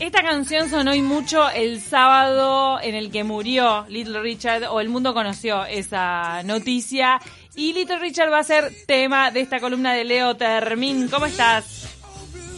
Esta 0.00 0.22
canción 0.22 0.70
sonó 0.70 0.94
y 0.94 1.02
mucho 1.02 1.50
el 1.50 1.80
sábado 1.80 2.80
en 2.80 2.94
el 2.94 3.10
que 3.10 3.22
murió 3.22 3.84
Little 3.88 4.20
Richard 4.20 4.64
o 4.64 4.80
el 4.80 4.88
mundo 4.88 5.14
conoció 5.14 5.64
esa 5.66 6.42
noticia 6.42 7.20
y 7.54 7.72
Little 7.72 7.98
Richard 7.98 8.30
va 8.32 8.38
a 8.38 8.44
ser 8.44 8.72
tema 8.86 9.30
de 9.30 9.40
esta 9.40 9.60
columna 9.60 9.92
de 9.92 10.04
Leo 10.04 10.36
Termín. 10.36 11.08
¿Cómo 11.08 11.26
estás? 11.26 11.88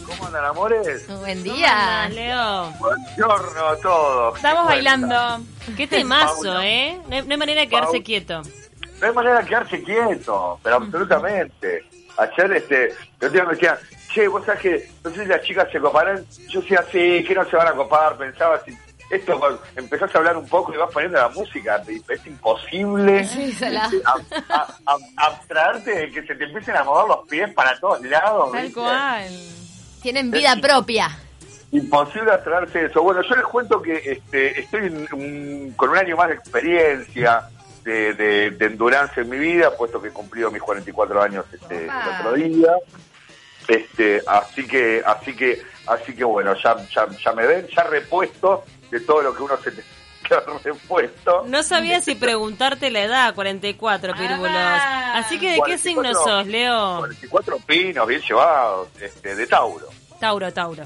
¿Cómo 0.05 0.27
andan, 0.27 0.45
amores? 0.45 1.07
Buen 1.19 1.43
día. 1.43 2.09
Leo? 2.09 2.71
Buongiorno 2.79 3.67
a 3.67 3.77
todos. 3.77 4.35
Estamos 4.35 4.65
bailando. 4.65 5.43
Qué 5.75 5.87
temazo, 5.87 6.61
¿eh? 6.61 6.99
No 7.07 7.15
hay, 7.15 7.21
no 7.23 7.31
hay 7.31 7.37
manera 7.37 7.61
de 7.61 7.69
quedarse 7.69 8.03
quieto. 8.03 8.41
No 8.99 9.07
hay 9.07 9.13
manera 9.13 9.39
de 9.39 9.45
quedarse 9.47 9.83
quieto, 9.83 10.59
pero 10.61 10.75
absolutamente. 10.77 11.85
Ayer, 12.17 12.51
este, 12.53 12.93
el 13.21 13.31
día 13.31 13.43
me 13.45 13.53
decían, 13.53 13.77
che, 14.13 14.27
vos 14.27 14.45
sabés 14.45 14.61
que, 14.61 14.91
no 15.03 15.09
sé 15.11 15.23
si 15.23 15.25
las 15.25 15.41
chicas 15.41 15.67
se 15.71 15.79
coparán. 15.79 16.25
Yo 16.49 16.61
decía, 16.61 16.85
sí, 16.91 17.23
que 17.23 17.33
no 17.33 17.45
se 17.45 17.55
van 17.55 17.69
a 17.69 17.73
copar. 17.73 18.17
Pensaba, 18.17 18.55
así, 18.55 18.77
esto, 19.15 19.39
cuando 19.39 19.61
empezás 19.75 20.13
a 20.13 20.17
hablar 20.17 20.37
un 20.37 20.47
poco 20.47 20.73
y 20.73 20.77
vas 20.77 20.91
poniendo 20.91 21.17
la 21.19 21.29
música, 21.29 21.81
es 21.87 22.25
imposible 22.25 23.25
Sí, 23.27 23.51
se 23.53 23.69
la- 23.69 23.89
ab- 23.89 24.43
a- 24.49 24.67
a- 24.85 25.27
abstraerte 25.27 25.91
de 25.95 26.11
que 26.11 26.23
se 26.25 26.35
te 26.35 26.43
empiecen 26.45 26.75
a 26.75 26.83
mover 26.83 27.07
los 27.07 27.27
pies 27.27 27.53
para 27.53 27.77
todos 27.79 28.01
lados. 28.01 28.51
Tal 28.51 28.61
¿viste? 28.63 28.79
cual. 28.79 29.27
Tienen 30.01 30.31
vida 30.31 30.55
propia. 30.61 31.17
Imposible 31.71 32.31
abstraerse 32.31 32.79
de 32.79 32.85
eso. 32.87 33.01
Bueno, 33.01 33.21
yo 33.21 33.35
les 33.35 33.45
cuento 33.45 33.81
que 33.81 33.93
este, 34.05 34.59
estoy 34.59 34.87
en 34.87 35.07
un- 35.11 35.73
con 35.75 35.89
un 35.89 35.97
año 35.97 36.15
más 36.15 36.27
de 36.29 36.35
experiencia 36.35 37.49
de, 37.83 38.13
de, 38.13 38.51
de 38.51 38.65
endurance 38.65 39.19
en 39.21 39.29
mi 39.29 39.37
vida, 39.39 39.75
puesto 39.75 40.01
que 40.01 40.09
he 40.09 40.11
cumplido 40.11 40.51
mis 40.51 40.61
44 40.61 41.21
años 41.21 41.45
este, 41.51 41.85
el 41.85 41.91
otro 42.19 42.33
día. 42.33 42.71
Este, 43.67 44.21
así 44.27 44.67
que, 44.67 45.01
así 45.05 45.33
que, 45.35 45.61
así 45.87 46.13
que 46.13 46.23
bueno, 46.25 46.53
ya, 46.61 46.75
ya, 46.93 47.07
ya 47.23 47.31
me 47.31 47.45
ven, 47.47 47.65
ya 47.73 47.83
repuesto 47.83 48.65
de 48.93 48.99
todo 49.01 49.21
lo 49.23 49.35
que 49.35 49.41
uno 49.43 49.57
se 49.57 49.71
te 49.71 49.83
repuesto. 50.63 51.43
No 51.47 51.63
sabía 51.63 51.99
si 52.01 52.15
preguntarte 52.15 52.89
la 52.91 53.01
edad, 53.03 53.35
44 53.35 54.13
pirulos. 54.13 54.47
Ah. 54.51 55.13
Así 55.17 55.39
que, 55.39 55.47
¿de 55.49 55.55
qué 55.55 55.77
44. 55.77 55.77
signo 55.77 56.13
sos, 56.13 56.47
Leo? 56.47 56.97
44 56.99 57.57
pinos, 57.65 58.07
bien 58.07 58.21
llevados, 58.21 58.87
este, 59.01 59.35
de 59.35 59.47
Tauro. 59.47 59.87
Tauro, 60.19 60.51
Tauro. 60.53 60.83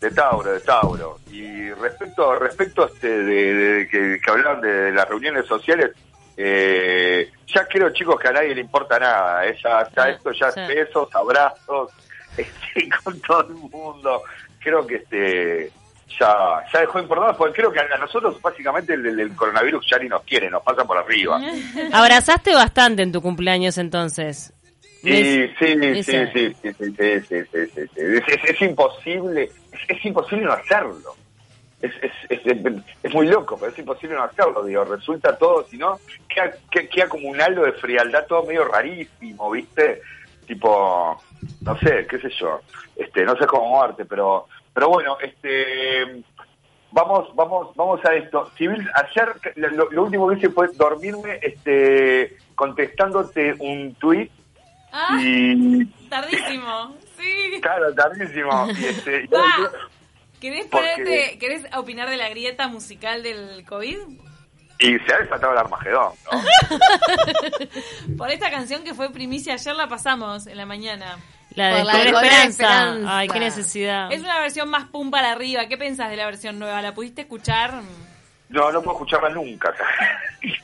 De 0.00 0.10
Tauro, 0.12 0.52
de 0.52 0.60
Tauro. 0.60 1.18
Y 1.30 1.70
respecto 1.72 2.34
respecto 2.36 2.86
este 2.86 3.08
de, 3.08 3.54
de- 3.54 3.88
que, 3.88 4.20
que 4.24 4.30
hablaban 4.30 4.60
de, 4.60 4.92
las 4.92 5.08
reuniones 5.08 5.44
sociales, 5.46 5.90
eh, 6.36 7.30
ya 7.52 7.66
creo, 7.66 7.90
chicos, 7.92 8.20
que 8.20 8.28
a 8.28 8.32
nadie 8.32 8.54
le 8.54 8.60
importa 8.60 8.98
nada. 8.98 9.44
¿eh? 9.46 9.56
Ya, 9.62 9.88
ya 9.94 10.02
Ah, 10.04 10.10
esto 10.10 10.30
ya 10.32 10.52
sí. 10.52 10.60
es 10.60 10.68
besos, 10.68 11.08
abrazos, 11.14 11.90
este, 12.36 12.88
con 13.02 13.20
todo 13.22 13.40
el 13.40 13.54
mundo. 13.54 14.22
Creo 14.60 14.86
que 14.86 14.96
este 14.96 15.72
ya 16.18 16.64
ya 16.72 16.80
dejó 16.80 16.98
de 16.98 17.02
importar, 17.04 17.36
porque 17.36 17.54
creo 17.60 17.72
que 17.72 17.80
a, 17.80 17.98
nosotros 17.98 18.40
básicamente 18.40 18.94
el, 18.94 19.04
el- 19.06 19.20
el 19.20 19.36
coronavirus 19.36 19.86
ya 19.90 19.98
ni 19.98 20.08
nos 20.08 20.22
quiere, 20.24 20.48
nos 20.50 20.62
pasa 20.62 20.84
por 20.84 20.96
arriba. 20.98 21.40
Abrazaste 21.92 22.54
bastante 22.54 23.02
en 23.02 23.12
tu 23.12 23.20
cumpleaños 23.22 23.78
entonces. 23.78 24.52
Sí, 25.02 25.48
sí, 25.58 25.66
sí, 25.94 26.02
sí, 26.02 26.02
sí, 26.02 26.56
sí, 26.60 26.74
sí, 26.74 26.94
sí, 26.98 27.20
sí, 27.28 27.66
sí, 27.74 27.90
sí. 27.94 28.00
Es, 28.48 28.60
imposible, 28.62 29.50
es, 29.88 30.04
imposible 30.04 30.44
no 30.44 30.52
hacerlo. 30.52 31.14
Es, 31.80 31.92
es, 32.02 32.12
es, 32.30 32.44
es- 32.46 32.82
es 33.04 33.14
muy 33.14 33.28
loco, 33.28 33.56
pero 33.58 33.70
es 33.70 33.78
imposible 33.78 34.16
no 34.16 34.24
hacerlo, 34.24 34.64
digo, 34.64 34.84
resulta 34.84 35.36
todo, 35.38 35.64
si 35.70 35.76
no, 35.78 36.00
queda, 36.28 36.52
queda, 36.70 36.88
queda 36.88 37.08
como 37.08 37.28
un 37.28 37.40
halo 37.40 37.62
de 37.64 37.72
frialdad 37.74 38.26
todo 38.26 38.42
medio 38.44 38.64
rarísimo, 38.64 39.50
¿viste? 39.52 40.02
Tipo, 40.46 41.22
no 41.60 41.78
sé, 41.78 42.04
qué 42.10 42.18
sé 42.18 42.30
yo, 42.40 42.60
este, 42.96 43.24
no 43.24 43.36
sé 43.36 43.46
cómo 43.46 43.68
muerte, 43.68 44.04
pero, 44.04 44.48
pero 44.78 44.90
bueno, 44.90 45.16
este, 45.20 46.22
vamos, 46.92 47.34
vamos, 47.34 47.74
vamos 47.74 47.98
a 48.04 48.14
esto. 48.14 48.48
Civil, 48.56 48.88
ayer 48.94 49.34
lo, 49.56 49.90
lo 49.90 50.04
último 50.04 50.28
que 50.28 50.36
hice 50.36 50.50
fue 50.50 50.68
dormirme, 50.74 51.40
este, 51.42 52.36
contestándote 52.54 53.54
un 53.58 53.94
tuit 53.96 54.30
Ah, 54.92 55.18
y 55.20 55.84
tardísimo. 56.08 56.96
Sí. 57.18 57.60
claro, 57.60 57.92
tardísimo. 57.92 58.68
Y, 58.78 58.84
este, 58.84 59.24
y- 59.24 59.26
Va. 59.26 59.42
¿Querés, 60.40 60.66
Porque- 60.68 60.86
ponerte- 60.94 61.38
¿Querés 61.40 61.66
opinar 61.76 62.08
de 62.08 62.16
la 62.16 62.28
grieta 62.28 62.68
musical 62.68 63.24
del 63.24 63.64
COVID? 63.66 63.98
Y 64.80 64.98
se 64.98 65.14
ha 65.14 65.18
desatado 65.18 65.52
el 65.52 65.58
Armagedón, 65.58 66.12
¿no? 66.32 68.16
Por 68.16 68.30
esta 68.30 68.50
canción 68.50 68.84
que 68.84 68.94
fue 68.94 69.10
primicia 69.12 69.54
ayer 69.54 69.74
la 69.74 69.88
pasamos 69.88 70.46
en 70.46 70.56
la 70.56 70.66
mañana. 70.66 71.18
La 71.54 71.68
de 71.76 71.84
la 71.84 71.92
de 71.96 72.02
Esperanza. 72.10 72.44
Esperanza. 72.46 73.18
Ay, 73.18 73.28
qué 73.28 73.40
necesidad. 73.40 74.12
Es 74.12 74.20
una 74.20 74.38
versión 74.40 74.68
más 74.68 74.84
pum 74.84 75.10
para 75.10 75.32
arriba. 75.32 75.66
¿Qué 75.66 75.76
pensás 75.76 76.10
de 76.10 76.16
la 76.16 76.26
versión 76.26 76.58
nueva? 76.58 76.80
¿La 76.82 76.94
pudiste 76.94 77.22
escuchar? 77.22 77.74
No, 78.50 78.70
no 78.70 78.80
puedo 78.82 78.96
escucharla 78.96 79.30
nunca. 79.30 79.72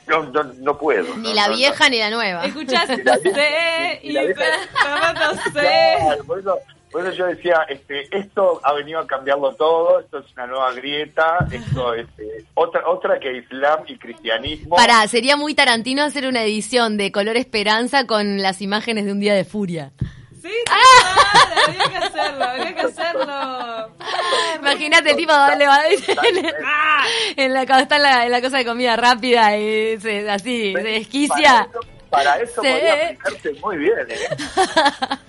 No, 0.07 0.23
no, 0.23 0.43
no 0.43 0.77
puedo. 0.77 1.15
Ni 1.17 1.29
no, 1.29 1.33
la 1.33 1.47
no, 1.49 1.55
vieja 1.55 1.89
ni 1.89 1.97
la 1.99 2.09
nueva. 2.11 2.45
¿Escuchaste? 2.45 3.03
la 3.03 3.17
vieja- 3.17 3.35
sé 3.37 3.99
y 4.03 4.09
y 4.09 4.11
la 4.13 4.21
vieja- 4.23 4.41
pero 4.81 5.13
no 5.13 5.33
sé. 5.41 5.51
Claro, 5.99 6.23
por 6.25 6.39
eso, 6.39 6.59
por 6.95 7.05
eso 7.05 7.17
yo 7.17 7.25
decía, 7.25 7.65
este, 7.67 8.07
esto 8.17 8.61
ha 8.63 8.71
venido 8.71 9.01
a 9.01 9.05
cambiarlo 9.05 9.53
todo, 9.55 9.99
esto 9.99 10.19
es 10.19 10.31
una 10.31 10.47
nueva 10.47 10.71
grieta, 10.71 11.45
esto 11.51 11.93
es 11.93 12.07
eh, 12.17 12.45
otra, 12.53 12.87
otra 12.87 13.19
que 13.19 13.33
Islam 13.39 13.81
y 13.85 13.97
cristianismo. 13.97 14.77
Pará, 14.77 15.05
sería 15.09 15.35
muy 15.35 15.53
tarantino 15.53 16.03
hacer 16.03 16.25
una 16.25 16.41
edición 16.43 16.95
de 16.95 17.11
Color 17.11 17.35
Esperanza 17.35 18.07
con 18.07 18.41
las 18.41 18.61
imágenes 18.61 19.03
de 19.03 19.11
un 19.11 19.19
día 19.19 19.33
de 19.33 19.43
furia. 19.43 19.91
Sí, 20.41 20.49
total, 20.65 21.67
habría 21.67 21.89
que 21.89 21.97
hacerlo, 21.97 22.43
habría 22.45 22.75
que 22.75 22.81
hacerlo. 22.81 23.95
Imagínate 24.61 25.09
el 25.11 25.17
tipo 25.17 25.33
dale, 25.33 25.67
va, 25.67 25.79
Ah, 26.65 27.03
en 27.35 27.53
la, 27.53 27.65
cuando 27.65 27.83
está 27.83 27.97
en 27.97 28.03
la, 28.03 28.25
en 28.25 28.31
la 28.31 28.41
cosa 28.41 28.57
de 28.59 28.65
comida 28.65 28.95
rápida 28.95 29.57
y 29.57 29.99
se, 29.99 30.29
así, 30.29 30.71
se 30.73 30.81
desquicia. 30.81 31.67
Para 32.09 32.37
eso, 32.39 32.61
para 32.61 32.61
eso 32.61 32.61
Sí. 32.61 32.69
podría 32.69 32.93
aplicarse 32.93 33.53
muy 33.61 33.77
bien, 33.79 33.95
¿eh? 34.07 35.17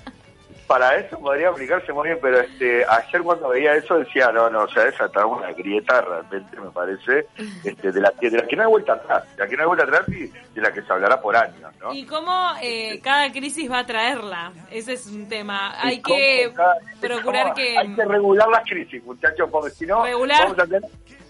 Para 0.67 0.97
eso 0.97 1.19
podría 1.21 1.51
aplicarse 1.51 1.93
muy 1.93 2.09
bien, 2.09 2.19
pero 2.21 2.41
este 2.41 2.85
ayer 2.85 3.23
cuando 3.23 3.51
veía 3.51 3.75
eso 3.77 3.99
decía, 3.99 4.33
no, 4.33 4.51
no, 4.51 4.63
o 4.65 4.69
sea, 4.69 4.89
esa 4.89 5.07
está 5.07 5.25
una 5.25 5.53
grieta 5.53 6.01
realmente, 6.01 6.61
me 6.61 6.71
parece, 6.71 7.27
este, 7.63 7.93
de, 7.93 8.01
la, 8.01 8.11
que- 8.19 8.31
de 8.31 8.39
la 8.39 8.47
que 8.49 8.57
no 8.57 8.63
hay 8.63 8.69
vuelta 8.69 8.95
atrás, 8.95 9.37
de 9.37 9.45
la 9.45 9.49
que 9.49 9.57
no 9.57 9.63
hay 9.63 9.67
vuelta 9.69 9.85
atrás 9.85 10.09
y 10.09 10.27
de 10.27 10.61
la 10.61 10.73
que 10.73 10.83
se 10.83 10.93
hablará 10.93 11.21
por 11.21 11.37
años, 11.37 11.73
¿no? 11.81 11.93
Y 11.95 12.05
cómo 12.05 12.51
eh, 12.61 12.99
cada 13.01 13.31
crisis 13.31 13.71
va 13.71 13.79
a 13.81 13.87
traerla. 13.87 14.53
Ese 14.71 14.95
es 14.95 15.07
un 15.07 15.29
tema. 15.29 15.75
Hay 15.81 16.03
que 16.03 16.51
cada- 16.55 16.77
procurar 17.01 17.43
cómo- 17.45 17.55
que... 17.55 17.79
Hay 17.79 17.95
que 17.95 18.05
regular 18.05 18.49
las 18.49 18.65
crisis, 18.69 19.05
muchachos, 19.05 19.49
porque 19.51 19.71
si 19.71 19.87
no, 19.87 20.05
Regular. 20.05 20.43
vamos 20.49 20.59
a 20.59 20.65
tener 20.67 20.83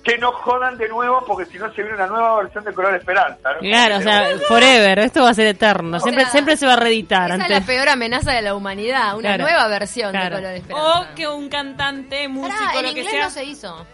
que 0.06 0.18
no 0.18 0.30
jodan 0.32 0.78
de 0.78 0.88
nuevo, 0.88 1.24
porque 1.26 1.44
si 1.46 1.58
no 1.58 1.68
se 1.72 1.82
viene 1.82 1.96
una 1.96 2.06
nueva 2.06 2.36
versión 2.42 2.62
de 2.64 2.72
Color 2.72 2.94
Esperanza, 2.94 3.52
¿no? 3.54 3.58
Claro, 3.58 3.96
o 3.96 4.00
sea, 4.00 4.28
forever. 4.46 4.98
Esto 5.00 5.22
va 5.24 5.30
a 5.30 5.34
ser 5.34 5.48
eterno. 5.48 5.98
Siempre, 5.98 6.22
sea, 6.24 6.32
siempre 6.32 6.56
se 6.56 6.66
va 6.66 6.74
a 6.74 6.76
reeditar. 6.76 7.30
Esa 7.32 7.42
es 7.42 7.50
la 7.50 7.60
peor 7.62 7.88
amenaza 7.88 8.32
de 8.32 8.42
la 8.42 8.54
humanidad, 8.54 9.14
una 9.14 9.30
Claro. 9.30 9.44
nueva 9.44 9.66
versión 9.68 10.12
Claro. 10.12 10.36
de 10.36 10.42
Color 10.42 10.54
Esperanza. 10.56 11.00
O 11.00 11.14
que 11.16 11.26
un 11.28 11.48
cantante, 11.48 12.28
músico, 12.28 12.56
Pará, 12.56 12.78
en 12.80 12.86
lo 12.86 12.94
que 12.94 13.00
inglés 13.00 13.10
sea... 13.10 13.24
no 13.24 13.30
se 13.30 13.44
hizo. 13.44 13.86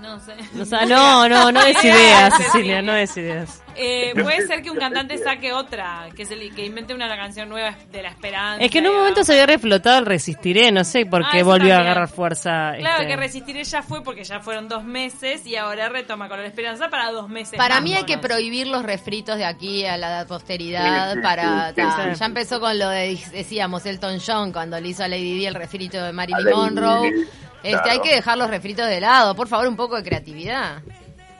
No 0.00 0.18
sé. 0.20 0.34
O 0.60 0.64
sea, 0.64 0.86
no, 0.86 1.28
no, 1.28 1.52
no 1.52 1.64
des 1.64 1.82
ideas, 1.84 2.34
Cecilia, 2.36 2.82
no 2.82 2.92
des 2.94 3.16
ideas. 3.16 3.62
Eh, 3.76 4.12
puede 4.20 4.46
ser 4.46 4.62
que 4.62 4.70
un 4.70 4.76
cantante 4.76 5.16
saque 5.18 5.52
otra, 5.52 6.08
que, 6.14 6.26
se, 6.26 6.36
que 6.50 6.66
invente 6.66 6.92
una 6.92 7.08
canción 7.16 7.48
nueva 7.48 7.76
de 7.90 8.02
la 8.02 8.08
esperanza. 8.08 8.62
Es 8.62 8.70
que 8.70 8.78
en 8.78 8.88
un 8.88 8.96
momento 8.96 9.24
se 9.24 9.32
había 9.32 9.46
reflotado 9.46 9.98
el 10.00 10.06
Resistiré, 10.06 10.70
no 10.72 10.84
sé 10.84 11.06
por 11.06 11.22
Ah, 11.24 11.28
qué 11.32 11.42
volvió 11.42 11.74
a 11.74 11.78
agarrar 11.78 12.08
fuerza. 12.08 12.72
Claro 12.76 13.02
este. 13.02 13.06
que 13.08 13.16
resistiré 13.16 13.64
ya 13.64 13.82
fue 13.82 14.02
porque 14.02 14.24
ya 14.24 14.40
fueron 14.40 14.68
dos 14.68 14.84
meses 14.84 15.46
y 15.46 15.56
ahora 15.56 15.88
retoma 15.88 16.28
con 16.28 16.40
la 16.40 16.46
esperanza 16.46 16.88
para 16.88 17.10
dos 17.12 17.28
meses. 17.28 17.56
Para 17.56 17.76
más, 17.76 17.84
mí 17.84 17.94
hay 17.94 18.04
que 18.04 18.16
¿no? 18.16 18.22
prohibir 18.22 18.66
los 18.66 18.82
refritos 18.82 19.36
de 19.36 19.44
aquí 19.44 19.86
a 19.86 19.96
la 19.96 20.24
posteridad 20.26 21.16
para 21.22 21.72
ta, 21.72 22.12
ya 22.12 22.26
empezó 22.26 22.60
con 22.60 22.78
lo 22.78 22.88
de 22.88 23.18
decíamos 23.32 23.86
Elton 23.86 24.18
John 24.24 24.52
cuando 24.52 24.80
le 24.80 24.88
hizo 24.88 25.04
a 25.04 25.08
Lady 25.08 25.34
Di 25.34 25.46
el 25.46 25.54
refrito 25.54 26.02
de 26.02 26.12
Marilyn 26.12 26.44
Lady 26.44 26.56
Monroe. 26.56 27.12
Este, 27.62 27.70
claro. 27.70 27.90
hay 27.90 28.00
que 28.00 28.14
dejar 28.14 28.38
los 28.38 28.50
refritos 28.50 28.86
de 28.86 29.00
lado, 29.00 29.34
por 29.34 29.48
favor, 29.48 29.66
un 29.68 29.76
poco 29.76 29.96
de 29.96 30.02
creatividad. 30.02 30.82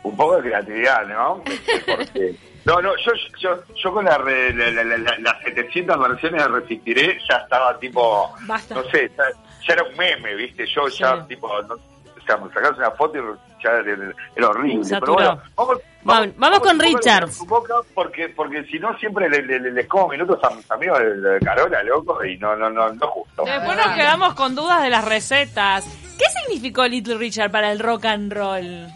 un 0.02 0.17
poco 0.17 0.37
de 0.37 0.43
creatividad, 0.49 1.06
¿no? 1.06 1.43
Porque, 1.87 2.34
no, 2.64 2.81
no, 2.81 2.90
yo, 2.96 3.12
yo, 3.38 3.62
yo 3.75 3.93
con 3.93 4.05
la 4.06 4.17
la- 4.19 4.70
la- 4.82 4.96
la- 4.99 5.19
las 5.19 5.43
700 5.44 5.99
versiones 5.99 6.43
de 6.43 6.49
Resistiré 6.49 7.19
ya 7.28 7.37
estaba 7.37 7.78
tipo, 7.78 8.34
Basta. 8.46 8.75
no 8.75 8.82
sé, 8.84 9.11
ya, 9.17 9.25
ya 9.67 9.75
era 9.75 9.82
un 9.84 9.96
meme, 9.96 10.34
¿viste? 10.37 10.67
Yo 10.67 10.88
ya, 10.88 11.17
Sí. 11.22 11.28
tipo, 11.28 11.49
no- 11.62 11.75
o 11.75 12.26
sea, 12.26 12.37
me 12.38 12.50
sacas 12.52 12.76
una 12.78 12.90
foto 12.93 13.19
y 13.19 13.20
ya 13.62 13.70
era, 13.70 14.12
era 14.36 14.48
horrible. 14.48 14.84
Saturó. 14.84 15.16
Pero 15.16 15.28
bueno, 15.36 15.42
vamos, 15.56 15.78
Vamos- 16.02 16.28
vamos 16.38 16.60
con 16.60 16.80
Richard. 16.80 17.28
Porque, 17.94 18.28
porque 18.30 18.64
si 18.64 18.78
no, 18.78 18.96
siempre 18.98 19.28
le, 19.28 19.42
le, 19.42 19.60
le- 19.60 19.70
les 19.70 19.86
como 19.86 20.08
minutos 20.08 20.38
a 20.42 20.50
mis 20.54 20.70
amigos 20.70 20.98
de, 20.98 21.14
de 21.20 21.40
Carola, 21.40 21.82
loco, 21.82 22.24
y 22.24 22.38
no, 22.38 22.56
no, 22.56 22.70
no, 22.70 22.90
no 22.92 23.06
justo. 23.08 23.44
Después 23.44 23.76
nos 23.76 23.94
quedamos 23.94 24.34
con 24.34 24.54
dudas 24.54 24.82
de 24.82 24.88
las 24.90 25.04
recetas. 25.04 25.84
¿Qué 26.18 26.24
significó 26.40 26.86
Little 26.86 27.18
Richard 27.18 27.50
para 27.50 27.70
el 27.72 27.78
rock 27.80 28.06
and 28.06 28.32
roll? 28.32 28.86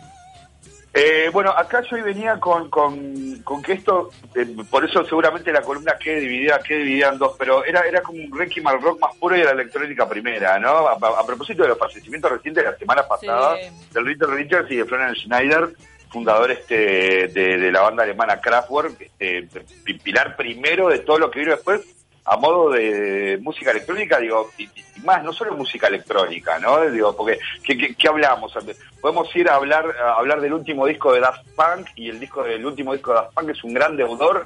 Eh, 0.96 1.28
bueno, 1.32 1.50
acá 1.50 1.82
yo 1.82 1.96
hoy 1.96 2.02
venía 2.02 2.38
con, 2.38 2.70
con, 2.70 3.38
con 3.42 3.60
que 3.60 3.72
esto, 3.72 4.10
eh, 4.36 4.46
por 4.70 4.84
eso 4.84 5.04
seguramente 5.04 5.50
la 5.52 5.60
columna 5.62 5.96
quede 5.98 6.20
dividida, 6.20 6.60
quede 6.60 6.78
dividida 6.78 7.08
en 7.08 7.18
dos, 7.18 7.34
pero 7.36 7.64
era, 7.64 7.80
era 7.80 8.00
como 8.00 8.22
un 8.22 8.38
requiem 8.38 8.64
al 8.68 8.80
rock 8.80 9.00
más 9.00 9.16
puro 9.16 9.36
y 9.36 9.40
a 9.40 9.46
la 9.46 9.50
electrónica 9.50 10.08
primera, 10.08 10.56
¿no? 10.60 10.68
A, 10.86 10.92
a- 10.92 11.20
a 11.20 11.26
propósito 11.26 11.62
de 11.64 11.70
los 11.70 11.78
fallecimientos 11.78 12.30
recientes 12.30 12.62
de 12.64 12.70
la 12.70 12.76
semana 12.78 13.08
pasada, 13.08 13.56
Sí. 13.56 13.88
del 13.92 14.04
Little 14.04 14.28
Richards 14.36 14.70
y 14.70 14.76
de 14.76 14.84
Florian 14.84 15.16
Schneider, 15.16 15.70
fundador 16.12 16.52
este 16.52 17.26
de, 17.26 17.58
de 17.58 17.72
la 17.72 17.80
banda 17.80 18.04
alemana 18.04 18.40
Kraftwerk, 18.40 19.10
este, 19.18 19.60
pi- 19.84 19.98
pilar 19.98 20.36
primero 20.36 20.88
de 20.90 21.00
todo 21.00 21.18
lo 21.18 21.28
que 21.28 21.40
vino 21.40 21.50
después, 21.50 21.80
a 22.26 22.36
modo 22.36 22.70
de 22.70 23.38
música 23.42 23.70
electrónica, 23.70 24.18
digo, 24.18 24.50
y, 24.56 24.64
y 24.64 25.00
más, 25.04 25.22
no 25.22 25.32
solo 25.32 25.54
música 25.54 25.88
electrónica, 25.88 26.58
¿no? 26.58 26.80
Digo, 26.90 27.14
porque, 27.14 27.38
¿qué, 27.62 27.76
qué, 27.76 27.94
qué 27.94 28.08
hablamos? 28.08 28.52
Podemos 29.00 29.34
ir 29.36 29.48
a 29.50 29.56
hablar, 29.56 29.84
a 30.02 30.14
hablar 30.14 30.40
del 30.40 30.54
último 30.54 30.86
disco 30.86 31.12
de 31.12 31.20
Daft 31.20 31.44
Punk, 31.54 31.88
y 31.96 32.08
el 32.08 32.18
disco 32.18 32.42
del 32.42 32.64
último 32.64 32.92
disco 32.94 33.10
de 33.12 33.16
Daft 33.16 33.34
Punk 33.34 33.50
es 33.50 33.62
un 33.64 33.74
gran 33.74 33.96
deudor 33.96 34.44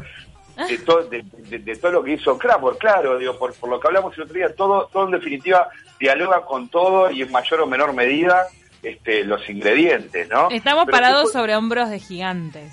de, 0.69 0.78
todo 0.78 1.04
de, 1.04 1.22
de- 1.48 1.58
de 1.60 1.76
todo 1.76 1.92
lo 1.92 2.02
que 2.02 2.14
hizo 2.14 2.36
Kraftwerk, 2.36 2.78
claro, 2.78 3.16
digo, 3.16 3.38
por, 3.38 3.54
por 3.54 3.70
lo 3.70 3.78
que 3.78 3.86
hablamos 3.86 4.16
el 4.16 4.25
otro 4.25 4.34
día, 4.34 4.52
todo, 4.56 4.88
todo 4.92 5.04
en 5.04 5.12
definitiva 5.12 5.69
dialoga 6.00 6.40
con 6.44 6.69
todo 6.69 7.10
y 7.12 7.22
en 7.22 7.30
mayor 7.30 7.60
o 7.60 7.66
menor 7.69 7.92
medida 7.92 8.46
este, 8.82 9.22
los 9.25 9.48
ingredientes, 9.48 10.28
¿no? 10.28 10.48
Estamos 10.50 10.84
Pero 10.86 10.96
parados 10.96 11.20
después- 11.26 11.32
sobre 11.32 11.54
hombros 11.56 11.90
de 11.90 12.00
gigantes. 12.00 12.72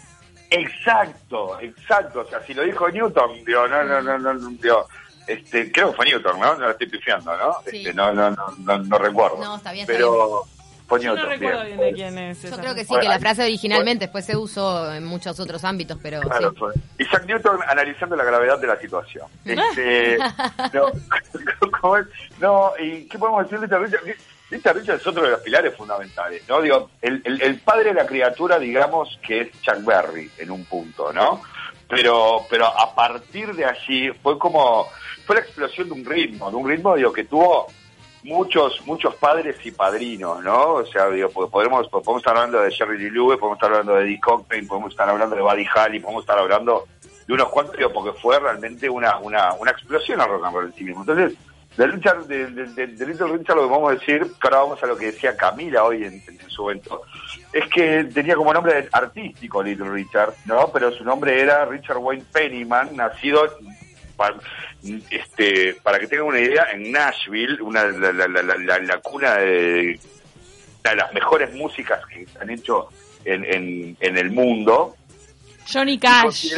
Exacto, 0.50 1.60
exacto. 1.60 2.22
O 2.22 2.26
sea, 2.26 2.42
si 2.44 2.54
lo 2.54 2.64
dijo 2.64 2.90
Newton, 2.90 3.44
digo, 3.46 3.68
no, 3.68 3.84
no, 3.84 4.02
no, 4.02 4.18
no, 4.18 4.34
no, 4.34 4.50
digo, 4.52 4.88
este, 5.28 5.72
creo 5.72 5.90
que 5.92 5.96
fue 5.98 6.06
Newton, 6.06 6.40
¿no? 6.40 6.54
No 6.56 6.60
lo 6.66 6.72
estoy 6.72 6.88
pifiando, 6.88 7.36
¿no? 7.38 7.58
Sí. 7.70 7.78
Este, 7.78 7.94
no, 7.94 8.14
no, 8.14 8.30
no, 8.32 8.48
no, 8.60 8.78
no 8.80 8.98
recuerdo. 8.98 9.38
No, 9.44 9.56
está 9.58 9.72
bien, 9.72 9.84
está 9.84 9.94
Pero 9.94 10.44
fue 10.88 11.02
Yo 11.02 11.10
Newton. 11.16 11.24
no 11.26 11.30
recuerdo 11.32 11.64
bien. 11.66 11.78
bien 11.78 11.90
de 11.90 11.94
quién 11.96 12.18
es. 12.20 12.42
Yo 12.44 12.48
esa 12.50 12.58
creo 12.62 12.76
que 12.76 12.86
sí, 12.86 12.94
que 13.02 13.08
la 13.08 13.20
frase 13.20 13.42
originalmente 13.44 14.06
después 14.06 14.24
se 14.24 14.38
usó 14.38 14.94
en 14.94 15.04
muchos 15.04 15.40
otros 15.40 15.64
ámbitos, 15.64 15.98
pero 16.02 16.22
Claro, 16.22 16.52
sí. 16.52 16.58
fue. 16.60 16.74
Isaac 17.00 17.26
Newton 17.26 17.58
analizando 17.68 18.16
la 18.16 18.24
gravedad 18.24 18.60
de 18.60 18.68
la 18.68 18.80
situación. 18.80 19.28
Este, 19.46 20.18
no, 20.74 20.92
¿cómo 21.82 21.98
es? 21.98 22.06
no, 22.40 22.72
¿y 22.80 23.08
qué 23.08 23.18
podemos 23.18 23.44
decir 23.44 23.60
de 23.60 23.66
esta 23.66 23.80
Richard? 24.52 24.76
Richard 24.76 24.78
Richard 24.78 24.96
es 24.98 25.08
otro 25.08 25.24
de 25.24 25.32
los 25.32 25.40
pilares 25.42 25.76
fundamentales, 25.76 26.44
¿no? 26.48 26.62
Digo, 26.62 26.90
el, 27.02 27.22
el, 27.26 27.60
padre 27.60 27.86
de 27.86 27.96
la 27.96 28.06
criatura, 28.06 28.60
digamos, 28.60 29.20
que 29.26 29.42
es 29.42 29.62
Chuck 29.62 29.84
Berry 29.84 30.30
en 30.38 30.52
un 30.52 30.66
punto, 30.66 31.12
¿no? 31.12 31.42
Pero, 31.88 32.46
pero 32.50 32.66
a 32.66 32.96
partir 32.96 33.54
de 33.56 33.66
allí 33.66 34.10
fue 34.24 34.38
como, 34.40 34.88
fue 35.26 35.36
la 35.36 35.42
explosión 35.42 35.88
de 35.88 35.94
un 35.94 36.06
ritmo, 36.06 36.50
de 36.50 36.58
un 36.58 36.68
ritmo, 36.68 36.96
digo, 36.96 37.14
que 37.14 37.26
tuvo 37.26 37.68
muchos 38.24 38.82
muchos 38.88 39.14
padres 39.16 39.56
y 39.64 39.70
padrinos, 39.72 40.44
¿no? 40.44 40.74
O 40.76 40.86
sea, 40.88 41.10
digo, 41.10 41.30
po- 41.30 41.48
podemos, 41.50 41.88
podemos 41.90 42.18
estar 42.18 42.36
hablando 42.36 42.60
de 42.62 42.72
Jerry 42.72 42.98
Lee 42.98 43.12
Lewis, 43.12 43.38
podemos 43.38 43.58
estar 43.58 43.70
hablando 43.72 43.96
de 43.96 44.06
Dick 44.06 44.24
Cockney, 44.24 44.64
podemos 44.64 44.92
estar 44.92 45.08
hablando 45.08 45.36
de 45.36 45.44
Buddy 45.44 45.66
Holly, 45.76 46.00
podemos 46.00 46.24
estar 46.24 46.40
hablando 46.40 46.88
de 47.28 47.34
unos 47.34 47.50
cuantos, 47.50 47.78
digo, 47.78 47.92
porque 47.94 48.20
fue 48.20 48.40
realmente 48.40 48.90
una, 48.90 49.18
una, 49.20 49.54
una 49.54 49.70
explosión 49.72 50.20
al 50.22 50.30
rock 50.30 50.46
and 50.46 50.56
roll 50.56 50.66
en 50.66 50.74
sí 50.74 50.84
mismo. 50.84 51.02
Entonces, 51.02 51.38
de, 51.78 51.88
Richard, 51.88 52.26
de, 52.28 52.48
de, 52.48 52.88
de- 52.88 53.06
Little 53.06 53.28
Richard 53.38 53.56
lo 53.58 53.64
que 53.64 53.70
vamos 53.74 53.92
a 53.92 53.96
decir, 53.96 54.22
que 54.24 54.48
ahora 54.48 54.60
vamos 54.60 54.82
a 54.84 54.88
lo 54.88 54.98
que 54.98 55.08
decía 55.08 55.36
Camila 55.36 55.84
hoy 55.84 56.04
en, 56.06 56.14
en 56.28 56.50
su 56.50 56.70
evento, 56.70 57.02
es 57.52 57.68
que 57.70 58.06
tenía 58.06 58.36
como 58.36 58.54
nombre 58.54 58.88
artístico 58.92 59.62
Little 59.62 59.90
Richard, 59.90 60.34
¿no? 60.46 60.70
Pero 60.72 60.92
su 60.92 61.04
nombre 61.04 61.40
era 61.42 61.66
Richard 61.66 61.98
Wayne 61.98 62.24
Pennyman, 62.32 62.96
nacido 62.96 63.42
para, 64.16 64.36
este, 65.12 65.76
para 65.84 66.00
que 66.00 66.08
tengan 66.08 66.28
una 66.28 66.40
idea, 66.40 66.68
en 66.74 66.92
Nashville, 66.92 67.62
una 67.62 67.84
la, 67.86 68.12
la, 68.14 68.28
la, 68.28 68.80
la- 68.80 68.98
cuna 69.00 69.36
de, 69.36 70.00
de 70.84 70.96
las 70.96 71.14
mejores 71.14 71.54
músicas 71.54 72.00
que 72.08 72.26
se 72.26 72.40
han 72.40 72.50
hecho 72.50 72.88
en, 73.26 73.44
en, 73.44 73.98
en 74.00 74.18
el 74.18 74.32
mundo. 74.32 74.96
Johnny 75.72 75.98
Cash. 75.98 76.54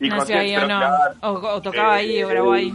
y 0.00 0.08
ahí 0.32 0.56
o 0.56 0.66
no. 0.66 0.80
O, 1.22 1.28
o 1.56 1.60
tocaba 1.62 1.94
ahí 1.96 2.22
o 2.22 2.28
grabó 2.28 2.52
ahí. 2.52 2.72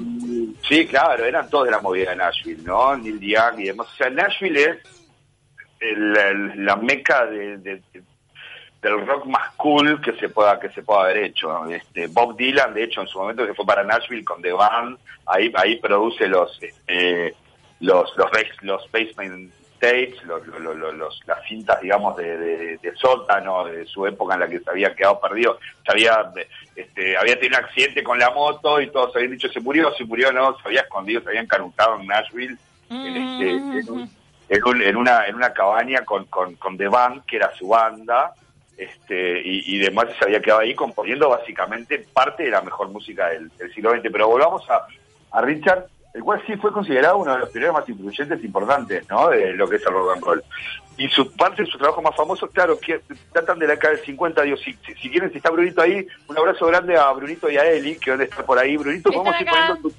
Sí, 0.68 0.86
claro, 0.88 1.25
eran 1.25 1.50
todos 1.50 1.66
de 1.66 1.72
la 1.72 1.80
movida 1.81 2.12
de 2.12 2.16
Nashville, 2.18 2.63
¿no? 2.63 2.96
Neil 2.98 3.19
Young 3.19 3.60
y 3.60 3.63
demás. 3.66 3.88
O 3.92 3.96
sea, 3.96 4.10
Nashville 4.10 4.63
es 4.63 4.78
el- 5.80 6.66
la 6.66 6.75
meca 6.75 7.25
de, 7.25 7.57
de- 7.57 7.81
de- 7.94 8.04
del 8.81 9.06
rock 9.06 9.25
más 9.25 9.51
cool 9.56 10.00
que 10.01 10.13
se 10.13 10.30
pueda 10.30 10.57
que 10.60 10.69
se 10.69 10.84
pueda 10.84 11.01
haber 11.01 11.18
hecho. 11.18 11.66
Este, 11.69 12.07
Bob 12.07 12.38
Dylan, 12.38 12.74
de 12.74 12.84
hecho, 12.84 13.01
en 13.01 13.07
su 13.07 13.19
momento 13.19 13.46
se 13.46 13.54
fue 13.54 13.66
para 13.66 13.84
Nashville 13.84 14.24
con 14.24 14.42
The 14.42 14.54
Band, 14.54 14.98
ahí 15.25 15.51
ahí 15.56 15.75
produce 15.78 16.28
los 16.28 16.57
este, 16.62 17.36
los 17.81 18.16
los 18.18 18.30
los 18.62 18.92
basement 18.92 19.52
tapes, 19.80 20.24
los, 20.26 20.46
los- 20.48 20.76
los- 20.76 20.94
los- 20.96 21.22
las 21.28 21.44
cintas, 21.48 21.80
digamos, 21.81 22.16
de, 22.18 22.38
de, 22.38 22.78
de 22.78 22.96
sótano 22.96 23.66
de 23.66 23.86
su 23.86 24.06
época 24.06 24.36
en 24.36 24.42
la 24.42 24.48
que 24.50 24.60
se 24.60 24.70
había 24.70 24.94
quedado 24.94 25.20
perdido, 25.20 25.58
se 25.86 25.92
había 25.92 26.31
este, 26.76 27.18
había 27.18 27.40
tenido 27.40 27.58
un 27.60 27.66
accidente 27.66 28.04
con 28.04 28.20
la 28.20 28.30
moto 28.30 28.80
y 28.81 28.88
todos 28.92 29.16
habían 29.16 29.31
dicho 29.31 29.50
se 29.50 29.60
murió, 29.60 29.92
se 29.96 30.04
murió, 30.06 30.31
no, 30.31 30.56
se 30.60 30.68
había 30.68 30.81
escondido, 30.81 31.22
se 31.22 31.30
había 31.30 31.42
encanucado 31.42 32.00
en 32.00 32.08
Nashville 32.08 32.58
en, 32.90 33.18
este, 33.18 33.50
en, 33.80 33.90
un- 33.92 34.10
en 34.50 34.64
un- 34.66 34.81
en 34.81 34.96
una 34.98 35.26
en 35.28 35.36
una 35.36 35.54
cabaña 35.54 36.04
con, 36.06 36.26
con, 36.26 36.56
con 36.56 36.78
The 36.78 36.88
Band, 36.88 37.26
que 37.26 37.36
era 37.38 37.54
su 37.56 37.68
banda, 37.68 38.34
este, 38.78 39.42
y, 39.42 39.76
y 39.76 39.78
demás 39.80 40.08
se 40.18 40.26
había 40.26 40.42
quedado 40.42 40.62
ahí 40.62 40.74
componiendo 40.74 41.30
básicamente 41.30 42.00
parte 42.14 42.44
de 42.44 42.50
la 42.52 42.62
mejor 42.62 42.88
música 42.90 43.28
del, 43.30 43.50
del 43.58 43.74
siglo 43.74 43.92
XX. 43.92 44.04
Pero 44.12 44.28
volvamos 44.30 44.64
a, 44.70 44.88
a 45.31 45.42
Richard, 45.42 45.86
el 46.13 46.23
cual 46.23 46.41
sí 46.45 46.56
fue 46.56 46.71
considerado 46.71 47.17
uno 47.17 47.33
de 47.33 47.39
los 47.39 47.50
pioneros 47.50 47.75
más 47.75 47.89
influyentes 47.89 48.41
e 48.41 48.45
importantes, 48.45 49.09
¿no? 49.09 49.29
De 49.29 49.53
lo 49.53 49.67
que 49.69 49.75
es 49.75 49.85
el 49.85 49.94
rock 49.94 50.15
and 50.15 50.23
roll. 50.23 50.44
Y 50.97 51.07
su 51.09 51.31
parte 51.33 51.63
de 51.63 51.69
su 51.69 51.77
trabajo 51.77 52.01
más 52.01 52.15
famoso, 52.15 52.47
claro, 52.50 52.79
que 52.79 53.01
tratan 53.31 53.59
de 53.59 53.67
la 53.67 53.73
década 53.73 53.95
del 53.95 54.06
50, 54.06 54.41
digo, 54.41 54.57
si, 54.57 54.73
si, 54.85 54.94
si 54.95 55.09
quieren, 55.09 55.31
si 55.31 55.38
está 55.38 55.50
Brunito 55.50 55.81
ahí, 55.81 56.06
un 56.27 56.38
abrazo 56.38 56.65
grande 56.65 56.97
a 56.97 57.09
Brunito 57.11 57.50
y 57.50 57.56
a 57.57 57.63
Eli, 57.63 57.95
que 57.97 58.11
deben 58.11 58.27
estar 58.27 58.44
por 58.44 58.59
ahí. 58.59 58.75
Brunito, 58.75 59.09
Están 59.09 59.23
podemos 59.23 59.41
ir 59.41 59.47
poniendo 59.47 59.81
tu, 59.81 59.94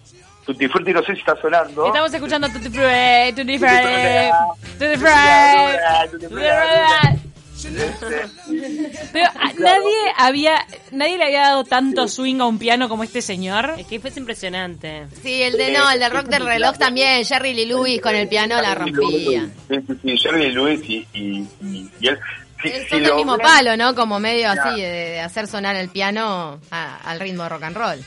Tutti 0.45 0.69
Frutti, 0.69 0.93
no 0.93 1.03
sé 1.03 1.15
si 1.15 1.21
está 1.21 1.37
sonando. 1.37 1.87
Estamos 1.87 2.13
escuchando 2.13 2.49
Tutti 2.49 2.69
Frutti, 2.69 3.33
Tutti 3.35 3.59
Frutti, 3.59 4.31
Tutti 4.79 4.97
Frutti. 4.97 7.30
Frutti. 7.69 8.89
Pero 9.13 9.29
ah, 9.35 9.53
nadie 9.59 9.95
había, 10.17 10.67
nadie 10.93 11.17
le 11.19 11.25
había 11.25 11.41
dado 11.43 11.65
tanto 11.65 12.09
swing 12.09 12.41
a 12.41 12.47
un 12.47 12.59
piano 12.59 12.89
como 12.89 13.05
este 13.05 13.23
señor. 13.23 13.75
Es 13.79 13.87
que 13.87 14.01
fue 14.01 14.11
impresionante. 14.17 15.07
Sí, 15.23 15.43
el 15.43 15.57
de 15.57 15.73
no, 15.73 15.91
el 15.91 16.01
de 16.01 16.09
rock 16.09 16.27
del 16.27 16.45
reloj 16.47 16.77
también, 16.79 17.25
Jerry 17.25 17.55
Lee 17.55 17.67
Lewis 17.67 18.01
con 18.01 18.15
el 18.15 18.29
piano 18.29 18.61
la 18.61 18.75
rompía. 18.75 19.49
Sí, 19.69 19.77
sí, 19.87 19.95
sí, 20.03 20.17
Jerry 20.19 20.47
Lee 20.49 20.53
Lewis 20.53 20.81
y, 20.89 21.07
y, 21.15 21.47
y- 21.63 21.91
y 22.01 22.09
él. 22.09 22.19
Si 22.63 22.97
el 22.97 23.15
mismo 23.15 23.39
ven- 23.39 23.41
palo, 23.47 23.77
¿no? 23.79 23.95
Como 23.95 24.21
medio 24.21 24.53
Claro. 24.53 24.71
así 24.73 24.83
de, 24.83 24.89
de 24.89 25.21
hacer 25.21 25.47
sonar 25.47 25.77
el 25.77 25.89
piano 25.89 26.61
a- 26.71 26.97
al 27.11 27.19
ritmo 27.19 27.45
de 27.45 27.49
rock 27.49 27.63
and 27.63 27.77
roll. 27.77 27.99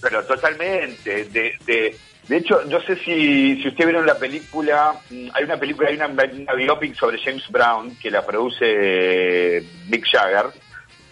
Pero 0.00 0.24
totalmente. 0.24 1.24
De, 1.26 1.56
de, 1.64 1.96
de 2.28 2.36
hecho, 2.36 2.62
no 2.68 2.80
sé 2.82 2.96
si, 2.96 3.60
si 3.60 3.68
ustedes 3.68 3.86
vieron 3.88 4.06
la 4.06 4.18
película, 4.18 4.94
mm, 5.10 5.28
hay 5.34 5.44
una 5.44 5.56
película, 5.58 5.88
hay 5.88 5.96
una, 5.96 6.06
una 6.06 6.54
biopic 6.54 6.94
sobre 6.94 7.18
James 7.18 7.44
Brown 7.50 7.96
que 7.96 8.10
la 8.10 8.24
produce 8.24 8.64
eh, 8.64 9.62
Mick 9.88 10.06
Jagger. 10.10 10.46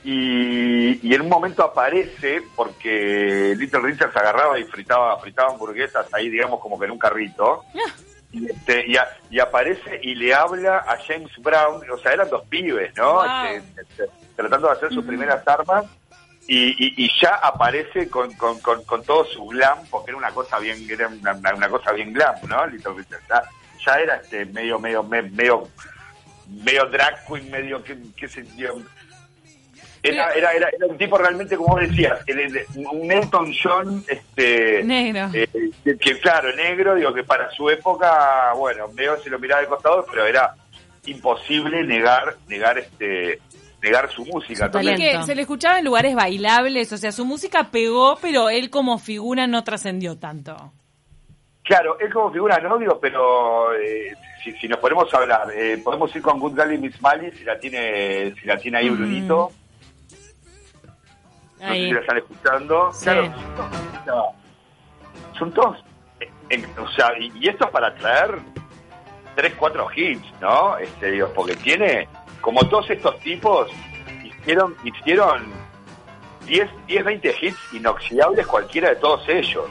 Y, 0.05 1.07
y 1.07 1.15
en 1.15 1.23
un 1.23 1.29
momento 1.29 1.63
aparece, 1.65 2.41
porque 2.55 3.55
Little 3.59 3.81
Richard 3.81 4.13
se 4.13 4.19
agarraba 4.19 4.59
y 4.59 4.65
fritaba, 4.65 5.19
fritaba 5.21 5.51
hamburguesas 5.53 6.07
ahí, 6.15 6.29
digamos, 6.31 6.61
como 6.61 6.79
que 6.79 6.87
en 6.87 6.93
un 6.93 6.99
carrito. 6.99 7.65
Y, 8.31 8.45
este, 8.45 8.85
y, 8.87 8.95
a- 8.95 9.09
y 9.31 9.41
aparece 9.41 10.01
y 10.03 10.15
le 10.15 10.35
habla 10.35 10.85
a 10.87 10.99
James 10.99 11.31
Brown, 11.39 11.81
o 11.91 11.97
sea, 11.97 12.13
eran 12.13 12.29
dos 12.29 12.47
pibes, 12.47 12.95
¿no? 12.95 13.15
Wow. 13.15 13.25
Este, 13.55 13.81
este, 13.81 14.05
tratando 14.37 14.67
de 14.67 14.75
hacer 14.75 14.93
sus 14.93 15.03
primeras 15.07 15.49
armas 15.49 15.87
y, 16.49 16.71
y, 16.71 17.05
y 17.05 17.11
ya 17.21 17.35
aparece 17.37 18.09
con, 18.09 18.33
con, 18.35 18.59
con, 18.61 18.83
con 18.85 19.05
todo 19.05 19.25
su 19.27 19.47
glam, 19.47 19.79
porque 19.91 20.11
era 20.11 20.19
una 20.19 20.31
cosa 20.33 20.59
bien, 20.59 20.85
era 20.91 21.07
una, 21.07 21.69
cosa 21.69 21.93
bien 21.93 22.13
glam, 22.13 22.35
¿no? 22.49 22.67
Little 22.67 22.95
Richard. 22.97 23.21
Ya, 23.29 23.43
ya 23.87 24.01
era 24.01 24.17
este 24.17 24.47
medio, 24.47 24.79
medio, 24.81 25.03
me- 25.05 25.23
medio, 25.23 25.69
medio 26.49 26.87
drag 26.87 27.25
queen, 27.27 27.51
medio, 27.51 27.85
qué, 27.85 27.97
qué 28.17 28.27
yo. 28.57 28.75
Era, 30.03 30.33
era, 30.33 30.53
era, 30.53 30.69
era 30.69 30.87
un 30.87 30.97
tipo 30.97 31.19
realmente, 31.19 31.57
como 31.57 31.75
vos 31.75 31.81
decías, 31.81 32.21
un 32.77 33.11
Elton 33.11 33.53
John, 33.63 34.05
este, 34.09 34.83
Negro. 34.85 35.29
eh, 35.35 35.49
que, 35.85 35.99
que, 35.99 36.21
claro, 36.21 36.55
negro, 36.55 36.95
digo 36.95 37.13
que 37.13 37.25
para 37.25 37.51
su 37.51 37.69
época, 37.69 38.53
bueno, 38.55 38.87
medio 38.89 39.21
se 39.21 39.29
lo 39.29 39.39
miraba 39.41 39.61
de 39.61 39.67
costado, 39.67 40.07
pero 40.09 40.25
era 40.25 40.55
imposible 41.05 41.83
negar, 41.83 42.37
negar 42.47 42.79
este, 42.79 43.41
negar 43.83 44.11
su 44.11 44.25
música. 44.27 44.71
Su 44.73 44.79
Y 44.81 44.87
que 44.95 44.97
talento. 44.97 45.23
se 45.27 45.35
le 45.35 45.43
escuchaba 45.43 45.79
en 45.79 45.85
lugares 45.85 46.15
bailables, 46.15 46.93
o 46.93 46.97
sea, 46.97 47.13
su 47.13 47.25
música 47.25 47.71
pegó, 47.71 48.17
pero 48.21 48.49
él 48.51 48.71
como 48.71 48.99
figura 48.99 49.47
no 49.47 49.63
trascendió 49.65 50.19
tanto. 50.19 50.73
Claro, 51.65 51.99
es 52.01 52.13
como 52.13 52.31
figura 52.33 52.57
de 52.57 52.63
novio, 52.63 52.99
pero 53.01 53.75
eh, 53.75 54.15
si, 54.43 54.53
si 54.53 54.69
nos 54.69 54.79
ponemos 54.79 55.13
a 55.13 55.19
hablar, 55.19 55.49
eh, 55.55 55.79
podemos 55.85 56.15
ir 56.17 56.23
con 56.23 56.41
Good 56.41 56.57
Golly 56.57 56.79
Miss 56.79 57.01
Mali 57.03 57.31
si 57.33 57.45
la 57.45 57.59
tiene, 57.59 58.35
si 58.41 58.47
la 58.47 58.57
tiene 58.57 58.79
ahí 58.79 58.89
Brunito. 58.91 59.51
No 61.61 61.67
sé 61.67 61.73
Ahí. 61.73 61.87
si 61.89 61.93
la 61.93 62.01
están 62.01 62.19
escuchando. 62.19 62.93
Sí. 62.93 63.05
Claro, 63.05 63.35
no, 64.07 64.25
son 65.39 65.53
todos. 65.53 65.85
eh, 66.21 66.31
eh, 66.51 66.65
o 66.81 66.89
sea, 66.93 67.11
y, 67.19 67.33
y 67.39 67.49
esto 67.49 67.65
es 67.67 67.71
para 67.71 67.95
traer 67.97 68.39
tres, 69.35 69.55
cuatro 69.59 69.89
hits, 69.95 70.25
¿no? 70.41 70.79
Este, 70.79 71.11
digo, 71.11 71.31
porque 71.35 71.57
tiene, 71.57 72.09
como 72.41 72.61
todos 72.69 72.89
estos 72.91 73.19
tipos, 73.21 73.71
hicieron, 74.25 74.77
hicieron 74.85 75.47
10, 76.47 76.69
10, 76.87 77.05
20 77.05 77.37
hits 77.41 77.59
inoxidables 77.73 78.47
cualquiera 78.47 78.91
de 78.91 78.97
todos 78.97 79.29
ellos. 79.29 79.65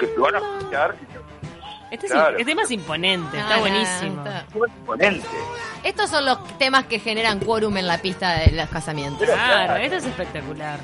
Que 0.00 0.06
te 0.08 0.18
van 0.20 0.34
a 0.34 0.38
escuchar 0.38 0.96
Este, 1.90 2.06
es- 2.06 2.12
Claro. 2.12 2.30
este 2.38 2.44
tema 2.44 2.62
es 2.62 2.70
imponente, 2.72 3.36
No, 3.36 3.42
está 3.44 3.54
no, 3.54 3.60
buenísimo. 3.60 4.24
está- 4.26 4.40
es 4.40 4.76
imponente. 4.78 5.26
Estos 5.84 6.10
son 6.10 6.24
los 6.24 6.58
temas 6.58 6.86
que 6.86 6.98
generan 6.98 7.38
quórum 7.38 7.76
en 7.76 7.86
la 7.86 7.98
pista 7.98 8.38
de 8.40 8.50
los 8.52 8.68
casamientos. 8.68 9.28
Claro, 9.28 9.76
esto 9.76 9.96
es 9.98 10.04
espectacular. 10.06 10.80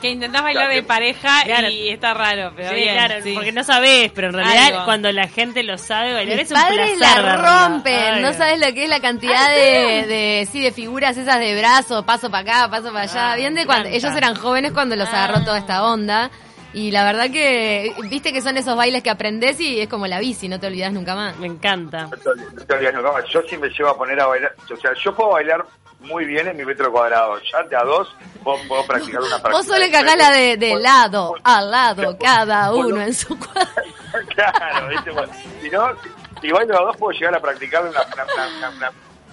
Que 0.00 0.10
intentás 0.10 0.42
bailar 0.42 0.68
de 0.70 0.82
pareja 0.82 1.42
Claro. 1.44 1.68
y 1.70 1.88
está 1.88 2.12
raro, 2.12 2.52
pero 2.54 2.68
Sí, 2.68 2.74
bien. 2.74 2.94
claro, 2.94 3.14
sí. 3.22 3.32
porque 3.34 3.50
no 3.52 3.64
sabés, 3.64 4.12
pero 4.12 4.26
en 4.28 4.34
realidad 4.34 4.66
Algo. 4.66 4.84
cuando 4.84 5.10
la 5.10 5.26
gente 5.26 5.62
lo 5.62 5.78
sabe 5.78 6.12
bailar 6.12 6.36
Mis 6.36 6.44
es 6.50 6.50
un 6.52 6.62
padres 6.62 6.96
placer 6.98 7.24
la 7.24 7.36
rompen, 7.68 8.14
Ay. 8.16 8.22
no 8.22 8.32
sabes 8.34 8.60
lo 8.60 8.74
que 8.74 8.84
es 8.84 8.90
la 8.90 9.00
cantidad 9.00 9.48
de, 9.48 10.06
de 10.06 10.48
sí 10.52 10.60
de 10.62 10.70
figuras 10.72 11.16
esas 11.16 11.38
de 11.40 11.58
brazos, 11.58 12.04
paso 12.04 12.30
para 12.30 12.42
acá, 12.64 12.70
paso 12.70 12.92
para 12.92 13.04
allá. 13.04 13.32
Ah, 13.32 13.36
Bien 13.36 13.54
de 13.54 13.64
cuando 13.64 13.88
ellos 13.88 14.14
eran 14.14 14.34
jóvenes 14.34 14.72
cuando 14.72 14.96
los 14.96 15.08
agarró 15.08 15.36
Ah. 15.38 15.44
toda 15.44 15.58
esta 15.58 15.82
onda. 15.84 16.30
Y 16.74 16.90
la 16.90 17.04
verdad 17.04 17.30
que, 17.30 17.94
viste 18.10 18.34
que 18.34 18.42
son 18.42 18.58
esos 18.58 18.76
bailes 18.76 19.02
que 19.02 19.08
aprendés 19.08 19.58
y 19.60 19.80
es 19.80 19.88
como 19.88 20.06
la 20.06 20.18
bici, 20.20 20.46
no 20.46 20.60
te 20.60 20.66
olvidas 20.66 20.92
nunca 20.92 21.14
más. 21.14 21.34
Me 21.38 21.46
encanta. 21.46 22.02
No 22.02 22.10
te 22.18 22.28
olvides, 22.28 22.52
no 22.52 22.64
te 22.66 22.74
olvides 22.74 22.94
nunca 22.94 23.12
más. 23.12 23.24
Yo 23.32 23.40
sí 23.48 23.56
me 23.56 23.68
llevo 23.70 23.88
a 23.88 23.96
poner 23.96 24.20
a 24.20 24.26
bailar. 24.26 24.54
O 24.70 24.76
sea, 24.76 24.90
yo 25.02 25.14
puedo 25.16 25.30
bailar 25.30 25.64
muy 26.00 26.24
bien 26.24 26.46
en 26.48 26.56
mi 26.56 26.64
metro 26.64 26.90
cuadrado. 26.92 27.38
Ya 27.52 27.62
de 27.64 27.76
a 27.76 27.82
dos 27.84 28.14
puedo, 28.44 28.58
puedo 28.68 28.84
practicar 28.86 29.20
una 29.20 29.30
práctica. 29.38 29.56
Vos 29.56 29.66
solo 29.66 29.84
encargás 29.84 30.16
la 30.16 30.30
de, 30.30 30.56
de 30.56 30.74
lado 30.76 31.34
a 31.42 31.60
lado, 31.60 32.16
cada 32.18 32.72
uno 32.72 33.00
en 33.02 33.14
su 33.14 33.38
cuadro. 33.38 33.70
claro, 34.34 34.88
¿viste? 34.88 35.10
Bueno, 35.10 35.32
si 35.60 35.70
no, 35.70 35.88
si, 36.02 36.10
si 36.42 36.52
bailo 36.52 36.78
a 36.78 36.84
dos 36.86 36.96
puedo 36.96 37.12
llegar 37.18 37.34
a 37.34 37.40
practicar 37.40 37.82
una, 37.86 38.00
una, 38.02 38.24
una, 38.24 38.68
una- 38.70 38.92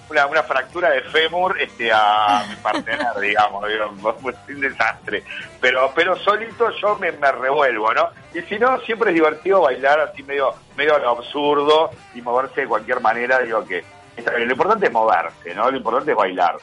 una- 0.09 0.25
una 0.27 0.43
fractura 0.43 0.89
de 0.91 1.01
fémur 1.01 1.59
este, 1.59 1.89
a 1.91 2.45
mi 2.47 2.55
partener, 2.57 3.07
digamos. 3.19 3.63
Es 3.69 3.79
un 4.49 4.59
desastre. 4.61 5.23
Pero 5.61 5.91
pero 5.95 6.15
solito 6.19 6.69
yo 6.81 6.97
me, 6.97 7.11
me 7.13 7.31
revuelvo, 7.31 7.91
¿no? 7.93 8.09
Y 8.33 8.41
si 8.41 8.59
no, 8.59 8.79
siempre 8.81 9.09
es 9.11 9.15
divertido 9.15 9.61
bailar 9.61 10.01
así 10.01 10.21
medio, 10.23 10.53
medio 10.75 10.95
absurdo 11.09 11.89
y 12.13 12.21
moverse 12.21 12.61
de 12.61 12.67
cualquier 12.67 12.99
manera. 12.99 13.39
Digo 13.39 13.65
que. 13.65 13.83
Lo 14.17 14.51
importante 14.51 14.85
es 14.87 14.91
moverse, 14.91 15.55
¿no? 15.55 15.69
Lo 15.71 15.77
importante 15.77 16.11
es 16.11 16.17
bailar. 16.17 16.55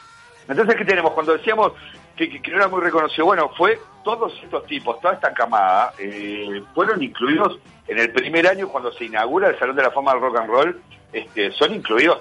Entonces, 0.47 0.75
¿qué 0.75 0.85
tenemos? 0.85 1.11
Cuando 1.11 1.33
decíamos 1.33 1.73
que, 2.15 2.41
que- 2.41 2.51
no 2.51 2.57
era 2.57 2.67
muy 2.67 2.81
reconocido, 2.81 3.25
bueno, 3.25 3.49
fue 3.57 3.79
todos 4.03 4.33
estos 4.43 4.65
tipos, 4.65 4.99
toda 4.99 5.13
esta 5.15 5.33
camada, 5.33 5.93
eh, 5.99 6.61
fueron 6.73 7.01
incluidos 7.03 7.59
en 7.87 7.99
el 7.99 8.11
primer 8.11 8.47
año 8.47 8.67
cuando 8.69 8.91
se 8.93 9.05
inaugura 9.05 9.49
el 9.49 9.59
Salón 9.59 9.75
de 9.75 9.83
la 9.83 9.91
Fama 9.91 10.13
del 10.13 10.21
Rock 10.21 10.37
and 10.37 10.49
Roll, 10.49 10.81
este, 11.13 11.51
son 11.51 11.73
incluidos 11.73 12.19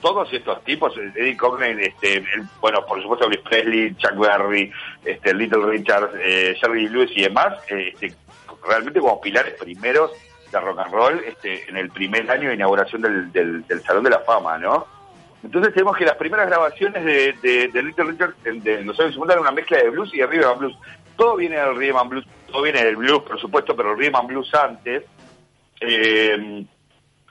todos 0.00 0.32
estos 0.32 0.64
tipos, 0.64 0.96
eh, 0.96 1.12
Eddie 1.14 1.36
Cochran, 1.36 1.78
este, 1.78 2.14
el- 2.16 2.48
bueno, 2.60 2.84
por 2.86 3.00
supuesto 3.02 3.26
Elvis 3.26 3.40
Presley, 3.40 3.94
Chuck 3.96 4.16
Berry, 4.16 4.72
este, 5.04 5.34
Little 5.34 5.66
Richard, 5.66 6.10
eh, 6.20 6.56
Jerry 6.60 6.88
Lewis 6.88 7.10
y 7.14 7.22
demás, 7.22 7.54
eh, 7.68 7.92
este, 7.94 8.14
realmente 8.66 8.98
como 9.00 9.20
pilares 9.20 9.54
primeros 9.54 10.10
de 10.50 10.60
rock 10.60 10.78
and 10.78 10.92
roll 10.92 11.20
este, 11.26 11.68
en 11.68 11.76
el 11.76 11.90
primer 11.90 12.30
año 12.30 12.48
de 12.48 12.54
inauguración 12.54 13.02
del, 13.02 13.32
del, 13.32 13.66
del 13.66 13.82
Salón 13.82 14.04
de 14.04 14.10
la 14.10 14.20
Fama, 14.20 14.58
¿no? 14.58 14.86
Entonces 15.42 15.72
tenemos 15.72 15.96
que 15.96 16.04
las 16.04 16.16
primeras 16.16 16.46
grabaciones 16.48 17.04
de, 17.04 17.68
de, 17.72 17.82
Little 17.82 18.04
Richard 18.04 18.34
de 18.42 18.84
los 18.84 18.98
años 19.00 19.12
50 19.12 19.32
eran 19.32 19.42
una 19.42 19.52
mezcla 19.52 19.78
de 19.78 19.88
blues 19.88 20.12
y 20.12 20.18
de 20.18 20.26
rhythm 20.26 20.58
blues. 20.58 20.76
Todo 21.16 21.36
viene 21.36 21.56
del 21.56 21.76
rhythm 21.76 22.08
blues, 22.08 22.26
todo 22.50 22.62
viene 22.62 22.84
del 22.84 22.96
blues, 22.96 23.22
por 23.22 23.40
supuesto, 23.40 23.74
pero 23.74 23.92
el 23.92 23.98
rhythm 23.98 24.26
blues 24.26 24.54
antes. 24.54 25.04
Eh, 25.80 26.66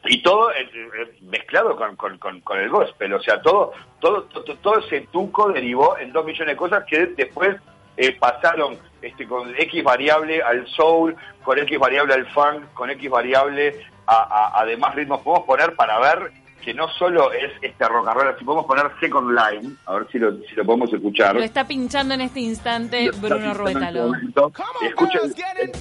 y 0.06 0.24
todo 0.24 0.52
eh, 0.52 0.70
eh, 0.74 1.18
mezclado 1.22 1.76
con, 1.76 2.18
con 2.18 2.60
el 2.60 2.70
gospel, 2.70 3.14
o 3.14 3.22
sea, 3.22 3.42
todo, 3.42 3.74
todo, 4.00 4.24
todo, 4.24 4.44
todo 4.56 4.80
ese 4.80 5.02
tuco 5.12 5.52
derivó 5.52 5.98
en 5.98 6.14
dos 6.14 6.26
millones 6.26 6.54
de 6.54 6.58
cosas 6.58 6.86
que 6.86 7.08
después 7.08 7.58
eh, 8.00 8.16
pasaron 8.18 8.80
este, 9.02 9.28
con 9.28 9.54
X 9.58 9.84
variable 9.84 10.42
al 10.42 10.66
soul, 10.68 11.16
con 11.44 11.60
X 11.60 11.78
variable 11.78 12.14
al 12.14 12.26
funk, 12.28 12.74
con 12.74 12.90
X 12.90 13.10
variable 13.10 13.76
a, 14.08 14.54
a, 14.56 14.62
a 14.62 14.66
demás 14.66 14.96
ritmos. 14.96 15.20
Podemos 15.22 15.46
poner 15.46 15.76
para 15.76 16.00
ver 16.00 16.32
que 16.64 16.74
no 16.74 16.88
solo 16.90 17.32
es 17.34 17.52
este 17.62 17.88
rock 17.88 18.08
and 18.08 18.18
roll, 18.18 18.36
si 18.38 18.46
podemos 18.46 18.66
poner 18.66 18.92
Second 19.02 19.32
Line, 19.32 19.76
a 19.86 19.94
ver 19.96 20.08
si 20.12 20.18
lo, 20.18 20.32
si 20.32 20.56
lo 20.56 20.66
podemos 20.66 20.92
escuchar. 20.94 21.36
Lo 21.36 21.44
está 21.44 21.68
pinchando 21.68 22.14
en 22.14 22.22
este 22.22 22.40
instante 22.40 23.12
Bruno 23.12 23.54
Ruétalo. 23.54 24.14
Escuchen, 24.16 24.54
Come 24.54 24.70
on, 24.82 24.88
escuchen, 24.88 25.72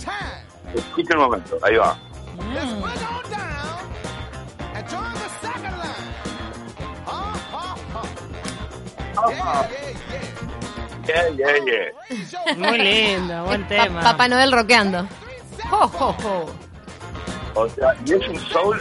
escuchen 0.74 1.16
un 1.18 1.24
momento, 1.24 1.58
ahí 1.62 1.76
va. 1.76 1.96
Yeah, 11.08 11.28
yeah, 11.30 11.54
yeah. 11.66 12.54
Muy 12.56 12.78
lindo, 12.78 13.44
buen 13.44 13.62
Pa- 13.62 13.68
tema. 13.68 14.00
Papá 14.02 14.28
Noel 14.28 14.52
rockeando. 14.52 15.08
Ho, 15.70 15.84
ho, 15.98 16.16
ho. 16.22 16.46
O 17.54 17.68
sea, 17.70 17.94
y 18.06 18.12
es 18.12 18.28
un 18.28 18.38
soul, 18.38 18.80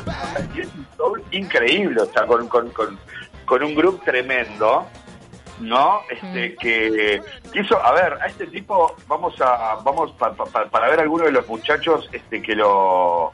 y 0.55 0.59
es 0.61 0.67
un 0.67 0.85
soul 0.97 1.23
increíble, 1.31 2.01
o 2.01 2.05
sea, 2.05 2.27
con, 2.27 2.47
con, 2.47 2.69
con, 2.71 2.99
con 3.45 3.63
un 3.63 3.73
grupo 3.73 4.03
tremendo, 4.03 4.85
¿no? 5.61 6.01
Este, 6.11 6.55
que 6.57 7.21
quiso, 7.53 7.81
a 7.83 7.93
ver, 7.93 8.13
a 8.21 8.27
este 8.27 8.45
tipo 8.47 8.95
vamos 9.07 9.39
a, 9.41 9.75
vamos 9.83 10.11
pa- 10.11 10.33
pa- 10.33 10.45
pa- 10.45 10.65
para 10.65 10.89
ver 10.89 10.99
algunos 10.99 11.27
de 11.27 11.31
los 11.33 11.47
muchachos, 11.47 12.07
este, 12.11 12.41
que 12.41 12.55
lo, 12.55 13.31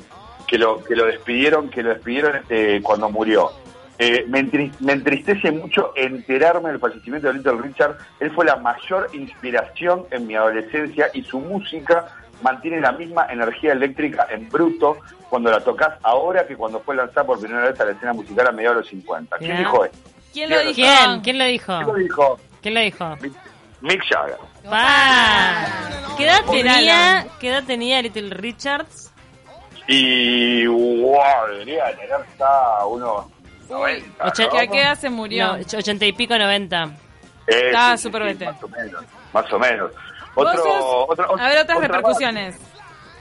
que 0.48 0.58
lo, 0.58 0.82
que 0.84 0.96
lo 0.96 1.06
despidieron, 1.08 1.70
que 1.70 1.82
lo 1.84 1.90
despidieron, 1.90 2.36
este, 2.38 2.82
cuando 2.82 3.10
murió. 3.10 3.52
Eh, 4.00 4.26
me, 4.28 4.40
entri- 4.40 4.72
me 4.80 4.94
entristece 4.94 5.52
mucho 5.52 5.94
enterarme 5.96 6.70
del 6.72 6.80
fallecimiento 6.80 7.28
de 7.28 7.36
Little 7.36 7.62
Richard. 7.62 7.98
Él 8.20 8.32
fue 8.32 8.46
la 8.46 8.56
mayor 8.56 9.10
inspiración 9.14 10.06
en 10.12 10.26
mi 10.28 10.36
adolescencia 10.36 11.10
y 11.14 11.24
su 11.24 11.40
música 11.40 12.08
mantiene 12.42 12.82
la 12.82 12.92
misma 12.92 13.28
energía 13.30 13.72
eléctrica 13.74 14.28
en 14.32 14.50
bruto 14.50 14.98
cuando 15.30 15.50
la 15.52 15.60
tocas 15.62 15.94
ahora 16.04 16.46
que 16.48 16.56
cuando 16.58 16.80
fue 16.82 16.96
lanzada 16.96 17.26
por 17.26 17.40
primera 17.40 17.70
vez 17.70 17.80
a 17.80 17.86
la 17.86 17.92
escena 17.92 18.14
musical 18.14 18.48
a 18.48 18.52
mediados 18.52 18.78
de 18.78 18.82
los 18.82 18.90
50. 18.90 19.38
¿Quién 19.38 19.58
dijo 19.58 19.86
esto? 19.86 19.98
¿Quién 20.34 20.50
lo 20.50 20.60
dijo? 20.60 20.74
¿Quién? 20.74 21.22
¿Quién 21.22 21.38
lo 21.40 21.46
dijo? 21.46 21.78
¿Quién 21.78 21.86
lo 21.88 21.94
dijo? 21.96 22.40
¿Quién 22.62 22.74
lo 22.74 22.80
dijo? 22.82 23.06
Mick- 23.82 24.04
Jagger. 24.10 24.38
¿Qué 26.18 26.24
edad 26.26 26.42
tenía? 26.50 27.28
¿Qué 27.40 27.50
edad 27.50 27.64
tenía 27.66 28.02
Little 28.02 28.30
Richards? 28.32 29.12
Y 29.88 30.66
wow, 30.68 31.18
debería 31.52 31.86
tener 31.96 32.10
ya 32.40 32.86
unos 32.86 33.26
90. 33.70 34.25
Ocho- 34.25 34.50
¿no? 34.51 34.60
¿A 34.60 34.67
qué 34.67 34.82
edad 34.82 34.98
se 35.00 35.10
murió? 35.10 35.48
No, 35.48 35.53
och- 35.62 35.74
ochenta 35.77 36.05
y 36.05 36.13
pico, 36.13 36.38
noventa. 36.38 36.89
Eh, 37.48 37.67
Estaba 37.67 37.91
sí, 37.91 37.98
sí, 37.98 38.03
súper 38.03 38.22
sí, 38.22 38.27
vete. 38.29 38.46
Más 38.46 38.63
o 38.63 38.67
menos. 38.70 39.03
Más 39.34 39.53
o 39.53 39.60
menos. 39.60 39.91
Vos 40.36 40.48
Otro, 40.48 40.63
sos- 40.63 41.05
otra, 41.10 41.25
a 41.25 41.48
ver, 41.50 41.60
otras 41.60 41.77
otra 41.77 41.88
repercusiones. 41.88 42.60
más. 42.60 42.70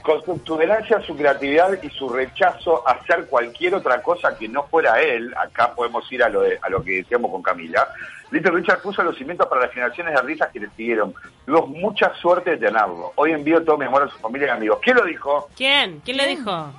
Con 0.03 0.21
su 0.25 0.37
tolerancia, 0.39 0.99
su 1.07 1.15
creatividad 1.15 1.81
y 1.81 1.89
su 1.91 2.09
rechazo 2.09 2.85
a 2.85 2.91
hacer 2.93 3.25
cualquier 3.27 3.75
otra 3.75 4.01
cosa 4.01 4.37
que 4.37 4.49
no 4.49 4.63
fuera 4.63 4.99
él, 5.01 5.33
acá 5.37 5.73
podemos 5.73 6.11
ir 6.11 6.21
a 6.23 6.27
lo, 6.29 6.41
de- 6.41 6.59
a 6.61 6.69
lo 6.69 6.83
que 6.83 6.97
decíamos 6.97 7.31
con 7.31 7.41
Camila, 7.41 7.87
Little 8.31 8.51
Richard 8.51 8.81
puso 8.81 9.01
los 9.03 9.15
cimientos 9.17 9.47
para 9.47 9.61
las 9.61 9.71
generaciones 9.71 10.13
de 10.13 10.19
artistas 10.19 10.49
que 10.51 10.59
le 10.59 10.69
siguieron. 10.71 11.13
Tuvimos 11.45 11.69
mucha 11.69 12.13
suerte 12.15 12.51
de 12.51 12.57
tenerlo. 12.57 13.13
Hoy 13.15 13.31
envío 13.31 13.63
todo 13.63 13.77
mi 13.77 13.85
amor 13.85 14.03
a 14.03 14.09
su 14.09 14.17
familia 14.17 14.47
y 14.47 14.51
amigos. 14.51 14.79
¿Quién 14.81 14.97
lo 14.97 15.05
dijo? 15.05 15.47
¿Quién? 15.55 16.01
¿Quién 16.03 16.17
lo 16.17 16.25
dijo? 16.25 16.73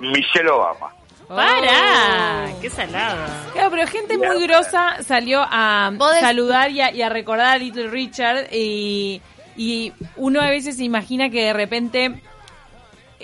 Michelle 0.00 0.50
Obama. 0.50 0.92
¡Para! 1.28 2.48
¡Qué 2.60 2.70
salado! 2.70 3.26
Claro, 3.52 3.70
pero 3.70 3.86
gente 3.86 4.16
muy 4.18 4.42
grosa 4.46 5.02
salió 5.02 5.40
a 5.42 5.92
saludar 6.20 6.70
y 6.70 6.80
a, 6.80 6.92
y 6.92 7.02
a 7.02 7.08
recordar 7.08 7.46
a 7.48 7.58
Little 7.58 7.88
Richard 7.88 8.48
y, 8.52 9.20
y 9.56 9.92
uno 10.16 10.40
a 10.40 10.48
veces 10.48 10.76
se 10.76 10.84
imagina 10.84 11.28
que 11.30 11.44
de 11.44 11.52
repente 11.52 12.22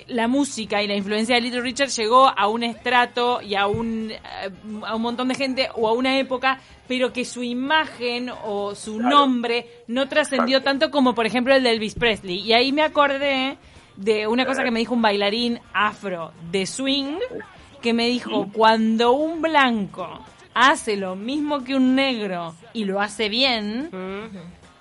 la 0.07 0.27
música 0.27 0.83
y 0.83 0.87
la 0.87 0.93
influencia 0.95 1.33
de 1.35 1.41
Little 1.41 1.61
Richard 1.61 1.89
llegó 1.89 2.27
a 2.27 2.47
un 2.47 2.61
estrato 2.63 3.41
y 3.41 3.55
a 3.55 3.65
un, 3.65 4.11
eh, 4.11 4.19
a 4.85 4.95
un 4.95 5.01
montón 5.01 5.27
de 5.29 5.35
gente 5.35 5.69
o 5.73 5.87
a 5.87 5.93
una 5.93 6.19
época, 6.19 6.59
pero 6.87 7.11
que 7.11 7.25
su 7.25 7.41
imagen 7.43 8.29
o 8.43 8.75
su 8.75 8.97
Claro. 8.99 9.09
nombre 9.09 9.65
no 9.87 10.07
trascendió 10.07 10.61
tanto 10.61 10.91
como 10.91 11.15
por 11.15 11.25
ejemplo 11.25 11.55
el 11.55 11.63
de 11.63 11.71
Elvis 11.71 11.95
Presley. 11.95 12.39
Y 12.41 12.53
ahí 12.53 12.71
me 12.71 12.83
acordé 12.83 13.57
de 13.95 14.27
una 14.27 14.45
cosa 14.45 14.63
que 14.63 14.69
me 14.71 14.79
dijo 14.79 14.93
un 14.93 15.01
bailarín 15.01 15.59
afro 15.73 16.33
de 16.51 16.67
swing, 16.67 17.17
que 17.85 17.93
me 17.93 18.07
dijo, 18.07 18.47
cuando 18.51 19.11
un 19.13 19.41
blanco 19.43 20.19
hace 20.55 20.97
lo 20.97 21.15
mismo 21.15 21.63
que 21.63 21.75
un 21.75 21.93
negro 21.95 22.55
y 22.73 22.85
lo 22.85 22.99
hace 22.99 23.29
bien, 23.29 23.89
Mm. 23.91 24.37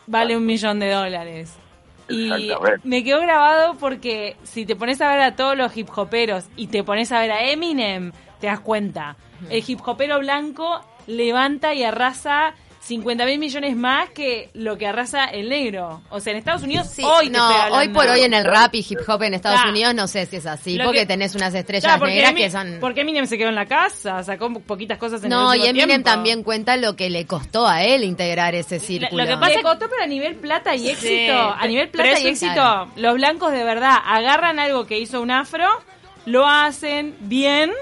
vale 0.06 0.36
un 0.38 0.46
millón 0.46 0.80
de 0.80 0.90
dólares. 0.90 1.54
Y 2.08 2.30
me 2.82 3.04
quedó 3.04 3.20
grabado 3.20 3.74
porque 3.74 4.36
si 4.42 4.64
te 4.64 4.74
pones 4.74 5.00
a 5.02 5.10
ver 5.10 5.20
a 5.20 5.36
todos 5.36 5.54
los 5.56 5.76
hip 5.76 5.88
hoperos 5.96 6.44
y 6.56 6.66
te 6.68 6.82
pones 6.82 7.12
a 7.12 7.20
ver 7.20 7.30
a 7.32 7.50
Eminem, 7.50 8.12
te 8.40 8.46
das 8.46 8.60
cuenta. 8.60 9.16
El 9.50 9.62
hip 9.66 9.80
hopero 9.86 10.18
blanco 10.20 10.80
levanta 11.06 11.74
y 11.74 11.82
arrasa 11.84 12.54
50 12.86 13.24
mil 13.24 13.38
millones 13.38 13.76
más 13.76 14.10
que 14.10 14.50
lo 14.52 14.76
que 14.76 14.86
arrasa 14.86 15.24
el 15.24 15.48
negro. 15.48 16.02
O 16.10 16.20
sea, 16.20 16.32
en 16.32 16.38
Estados 16.38 16.62
Unidos 16.62 16.88
Sí, 16.90 17.02
hoy 17.02 17.26
te 17.30 17.32
no, 17.38 17.50
estoy 17.50 17.72
hoy 17.78 17.88
por 17.88 18.06
hoy 18.08 18.20
en 18.20 18.34
el 18.34 18.44
rap 18.44 18.74
y 18.74 18.84
hip 18.86 18.98
hop 19.08 19.22
en 19.22 19.32
Estados 19.34 19.58
Claro. 19.60 19.70
Unidos 19.72 19.94
no 19.94 20.06
sé 20.06 20.26
si 20.26 20.36
es 20.36 20.44
así, 20.46 20.76
Lo 20.76 20.84
porque 20.84 21.00
que- 21.00 21.06
tenés 21.06 21.34
unas 21.34 21.54
estrellas 21.54 21.84
Claro, 21.84 22.06
negras 22.06 22.34
que 22.34 22.50
son... 22.50 22.76
porque 22.80 23.00
Eminem 23.00 23.26
se 23.26 23.38
quedó 23.38 23.48
en 23.48 23.54
la 23.54 23.64
casa, 23.66 24.22
sacó 24.22 24.52
poquitas 24.52 24.98
cosas 24.98 25.20
en 25.20 25.32
el 25.32 25.38
No, 25.38 25.54
y 25.54 25.66
Eminem 25.66 25.88
tiempo. 25.88 26.10
también 26.10 26.42
cuenta 26.42 26.76
lo 26.76 26.94
que 26.94 27.08
le 27.08 27.26
costó 27.26 27.66
a 27.66 27.82
él 27.84 28.04
integrar 28.04 28.54
ese 28.54 28.78
círculo. 28.78 29.22
Lo 29.24 29.28
que 29.30 29.36
pasa 29.36 29.50
es 29.52 29.56
que 29.58 29.62
costó, 29.62 29.88
pero 29.88 30.02
a 30.02 30.06
nivel 30.06 30.34
plata 30.36 30.74
y 30.76 30.90
éxito, 30.90 31.32
a 31.58 31.66
nivel 31.66 31.88
plata 31.88 32.20
y 32.20 32.26
éxito, 32.26 32.52
claro. 32.52 32.90
los 32.96 33.14
blancos 33.14 33.50
de 33.52 33.64
verdad 33.64 33.96
agarran 34.04 34.58
algo 34.58 34.86
que 34.86 34.98
hizo 34.98 35.22
un 35.22 35.30
afro, 35.30 35.66
lo 36.26 36.46
hacen 36.46 37.16
bien 37.20 37.72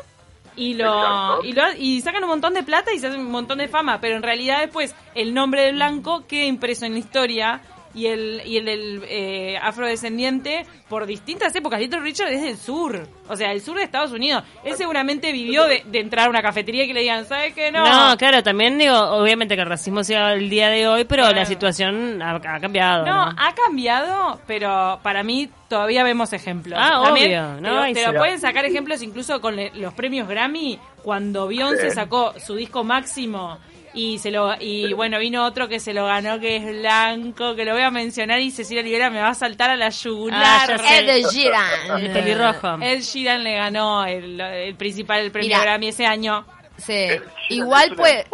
y 0.56 0.74
lo, 0.74 1.42
y 1.44 1.52
lo 1.52 1.62
y 1.78 2.00
sacan 2.00 2.22
un 2.24 2.30
montón 2.30 2.54
de 2.54 2.62
plata 2.62 2.92
y 2.92 2.98
se 2.98 3.06
hacen 3.06 3.20
un 3.20 3.30
montón 3.30 3.58
de 3.58 3.68
fama, 3.68 4.00
pero 4.00 4.16
en 4.16 4.22
realidad 4.22 4.60
después 4.60 4.94
el 5.14 5.34
nombre 5.34 5.62
del 5.62 5.76
blanco 5.76 6.24
queda 6.26 6.44
impreso 6.44 6.84
en 6.84 6.92
la 6.92 6.98
historia 6.98 7.60
y 7.94 8.06
el 8.06 8.42
y 8.46 8.56
el 8.58 8.64
del 8.64 9.02
eh, 9.08 9.58
afrodescendiente 9.62 10.64
por 10.88 11.06
distintas 11.06 11.54
épocas. 11.54 11.80
Little 11.80 12.00
Richard 12.00 12.32
es 12.32 12.42
del 12.42 12.56
sur, 12.56 13.06
o 13.28 13.36
sea, 13.36 13.50
del 13.50 13.60
sur 13.60 13.76
de 13.76 13.84
Estados 13.84 14.12
Unidos. 14.12 14.42
Él 14.64 14.74
seguramente 14.76 15.32
vivió 15.32 15.64
de, 15.64 15.82
de 15.86 16.00
entrar 16.00 16.26
a 16.26 16.30
una 16.30 16.42
cafetería 16.42 16.84
y 16.84 16.88
que 16.88 16.94
le 16.94 17.00
digan, 17.00 17.26
¿sabes 17.26 17.54
qué? 17.54 17.70
No, 17.72 18.10
No, 18.10 18.16
claro, 18.16 18.42
también 18.42 18.78
digo, 18.78 18.94
obviamente 18.98 19.54
que 19.56 19.62
el 19.62 19.68
racismo 19.68 20.04
sea 20.04 20.32
el 20.34 20.48
día 20.50 20.68
de 20.68 20.86
hoy, 20.88 21.04
pero 21.04 21.22
Claro. 21.22 21.36
la 21.36 21.44
situación 21.46 22.20
ha, 22.22 22.36
ha 22.36 22.60
cambiado. 22.60 23.06
No, 23.06 23.30
¿no? 23.32 23.36
ha 23.38 23.54
cambiado, 23.54 24.40
pero 24.46 24.98
para 25.02 25.22
mí 25.22 25.48
todavía 25.68 26.02
vemos 26.04 26.32
ejemplos. 26.32 26.78
Ah, 26.82 27.00
También 27.04 27.40
obvio, 27.40 27.60
¿no? 27.60 27.82
Te, 27.84 27.94
te 27.94 28.06
lo 28.12 28.18
pueden 28.18 28.40
sacar 28.40 28.64
ejemplos 28.64 29.02
incluso 29.02 29.40
con 29.40 29.56
le- 29.56 29.70
los 29.74 29.94
premios 29.94 30.28
Grammy, 30.28 30.78
cuando 31.02 31.48
Beyoncé 31.48 31.90
sacó 31.90 32.34
su 32.38 32.54
disco 32.54 32.84
máximo 32.84 33.58
y 33.94 34.18
se 34.18 34.30
lo 34.30 34.54
y 34.58 34.92
bueno, 34.94 35.18
vino 35.18 35.44
otro 35.44 35.68
que 35.68 35.80
se 35.80 35.92
lo 35.92 36.06
ganó 36.06 36.40
que 36.40 36.56
es 36.56 36.64
blanco, 36.64 37.54
que 37.54 37.64
lo 37.64 37.72
voy 37.72 37.82
a 37.82 37.90
mencionar 37.90 38.40
y 38.40 38.50
Cecilia 38.50 38.82
Rivera 38.82 39.10
me 39.10 39.20
va 39.20 39.28
a 39.28 39.34
saltar 39.34 39.70
a 39.70 39.76
la 39.76 39.90
yugular. 39.90 40.70
Ah, 40.72 40.78
sé. 40.78 41.18
Ed 41.18 41.24
Sheeran. 41.26 42.00
El 42.00 42.10
pelirrojo. 42.12 42.78
Ed 42.80 43.00
Sheeran 43.00 43.42
le 43.44 43.54
ganó 43.54 44.04
el, 44.04 44.40
el 44.40 44.74
principal 44.76 45.30
premio 45.30 45.48
Mira. 45.48 45.60
Grammy 45.60 45.88
ese 45.88 46.06
año. 46.06 46.44
Sí. 46.78 46.92
Eh, 46.92 47.20
Igual 47.50 47.92
pues... 47.96 48.24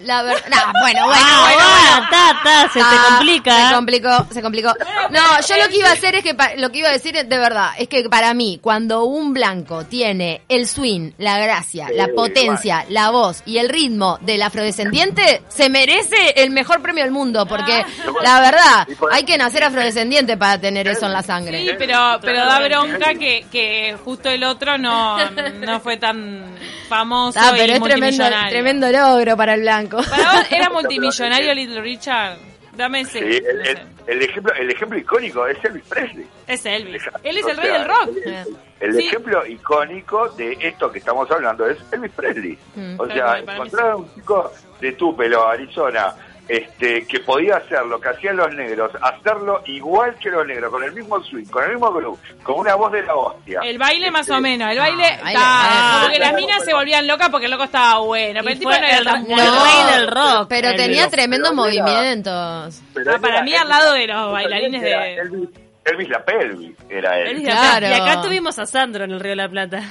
La 0.00 0.22
verdad... 0.22 0.42
Nah, 0.48 0.72
bueno, 0.80 1.06
bueno, 1.06 1.22
Ah, 1.24 1.40
bueno, 1.42 1.64
bueno, 1.68 2.08
ta, 2.10 2.40
ta, 2.42 2.68
se 2.72 2.80
te 2.80 2.84
Ah, 2.84 3.06
complica. 3.10 3.68
Se 3.68 3.74
complicó, 3.74 4.26
se 4.32 4.42
complicó. 4.42 4.74
No, 5.10 5.20
yo 5.48 5.56
lo 5.62 5.68
que 5.68 5.76
iba 5.78 5.88
a 5.88 5.92
hacer 5.92 6.14
es 6.16 6.22
que, 6.24 6.34
pa- 6.34 6.54
lo 6.56 6.70
que 6.70 6.78
iba 6.78 6.88
a 6.88 6.92
decir 6.92 7.14
de 7.14 7.38
verdad, 7.38 7.70
es 7.78 7.88
que 7.88 8.08
para 8.08 8.34
mí, 8.34 8.58
cuando 8.60 9.04
un 9.04 9.32
blanco 9.32 9.84
tiene 9.84 10.42
el 10.48 10.66
swing, 10.66 11.12
la 11.18 11.38
gracia, 11.38 11.88
la 11.94 12.08
potencia, 12.08 12.84
la 12.88 13.10
voz 13.10 13.42
y 13.46 13.58
el 13.58 13.68
ritmo 13.68 14.18
del 14.22 14.42
afrodescendiente, 14.42 15.42
se 15.48 15.68
merece 15.68 16.30
el 16.36 16.50
mejor 16.50 16.82
premio 16.82 17.04
del 17.04 17.12
mundo, 17.12 17.46
porque 17.46 17.72
Ah. 17.72 17.86
la 18.22 18.40
verdad, 18.40 18.88
hay 19.12 19.24
que 19.24 19.38
nacer 19.38 19.62
afrodescendiente 19.64 20.36
para 20.36 20.60
tener 20.60 20.88
eso 20.88 21.06
en 21.06 21.12
la 21.12 21.22
sangre. 21.22 21.64
Sí, 21.64 21.74
pero, 21.78 22.18
pero 22.20 22.44
da 22.44 22.58
bronca 22.60 23.14
que, 23.14 23.46
que 23.52 23.96
justo 24.04 24.28
el 24.28 24.42
otro 24.44 24.78
no, 24.78 25.16
no 25.30 25.80
fue 25.80 25.96
tan 25.96 26.44
famoso 26.88 27.38
y 27.54 27.58
pero 27.58 27.72
es 27.74 27.82
tremendo, 27.82 28.24
tremendo 28.48 28.90
logro 28.90 29.36
para 29.36 29.54
el 29.54 29.60
blanco. 29.62 29.98
¿Para 30.08 30.32
vos 30.32 30.46
era 30.52 30.70
multimillonario 30.72 31.54
Little 31.54 31.80
Richard? 31.80 32.36
Dame 32.76 33.00
ese. 33.02 33.18
Sí, 33.18 33.24
el, 33.24 33.60
ese. 33.60 33.70
el- 33.72 33.92
el 34.04 34.20
ejemplo, 34.20 34.52
el 34.54 34.68
ejemplo 34.68 34.98
icónico 34.98 35.46
es 35.46 35.64
Elvis 35.64 35.84
Presley. 35.88 36.26
Es 36.48 36.66
Elvis. 36.66 37.02
Él 37.22 37.36
es 37.38 37.46
el 37.46 37.56
rey 37.56 37.66
sea, 37.70 37.78
del 37.78 37.88
rock. 37.88 38.10
El, 38.26 38.46
el 38.80 38.94
Sí. 38.96 39.06
ejemplo 39.06 39.46
icónico 39.46 40.28
de 40.30 40.56
esto 40.60 40.90
que 40.90 40.98
estamos 40.98 41.30
hablando 41.30 41.64
es 41.68 41.78
Elvis 41.92 42.10
Presley. 42.10 42.58
Mm. 42.74 42.94
O 42.98 43.06
sea, 43.06 43.38
encontrar 43.38 43.90
a 43.90 43.96
un 43.96 44.12
chico 44.12 44.50
de 44.80 44.92
Tupelo, 44.92 45.46
Arizona, 45.46 46.12
este, 46.48 47.06
que 47.06 47.20
podía 47.20 47.56
hacer 47.56 47.84
lo 47.86 48.00
que 48.00 48.08
hacían 48.10 48.36
los 48.36 48.52
negros, 48.54 48.90
hacerlo 49.00 49.62
igual 49.66 50.14
que 50.16 50.28
los 50.30 50.46
negros, 50.46 50.70
con 50.70 50.82
el 50.82 50.92
mismo 50.92 51.22
swing, 51.22 51.44
con 51.46 51.64
el 51.64 51.70
mismo 51.72 51.92
groove, 51.92 52.18
con 52.42 52.58
una 52.58 52.74
voz 52.74 52.92
de 52.92 53.02
la 53.02 53.14
hostia. 53.14 53.60
El 53.62 53.78
baile 53.78 54.10
más 54.10 54.28
o 54.30 54.40
menos. 54.40 54.70
El 54.70 54.78
baile. 54.78 55.02
baile, 55.02 55.14
está- 55.14 55.40
baile. 55.40 56.00
como 56.00 56.12
que 56.12 56.18
las 56.18 56.34
minas 56.34 56.64
se 56.64 56.74
volvían 56.74 57.06
locas 57.06 57.28
porque 57.30 57.46
el 57.46 57.52
loco 57.52 57.64
estaba 57.64 57.98
bueno. 58.00 58.40
Pero 58.40 58.52
el 58.52 58.58
tipo 58.58 58.70
no 58.70 58.76
era 58.76 58.98
el- 58.98 59.04
tan 59.04 59.24
bueno. 59.24 59.64
rey 59.64 59.94
del 59.94 60.06
rock. 60.08 60.46
Pero 60.48 60.68
El- 60.70 60.76
tenía 60.76 61.08
tremendos 61.08 61.50
pero 61.50 61.66
era- 61.68 61.82
movimientos. 61.84 62.82
Pero 62.94 63.14
Ah, 63.14 63.18
para 63.20 63.34
era- 63.34 63.42
mí 63.44 63.54
al 63.54 63.68
lado 63.68 63.92
de 63.94 64.06
los 64.08 64.32
bailarines 64.32 64.82
era 64.82 65.00
de- 65.04 65.14
Elvis, 65.14 65.48
Elvis 65.84 66.08
la 66.10 66.24
pelvis 66.24 66.76
era 66.88 67.18
él. 67.18 67.28
Elvis 67.28 67.44
Claro. 67.48 67.88
Y 67.88 67.92
acá 67.92 68.20
tuvimos 68.22 68.58
a 68.58 68.66
Sandro 68.66 69.04
en 69.04 69.10
el 69.12 69.20
Río 69.20 69.30
de 69.30 69.36
la 69.36 69.48
Plata. 69.48 69.82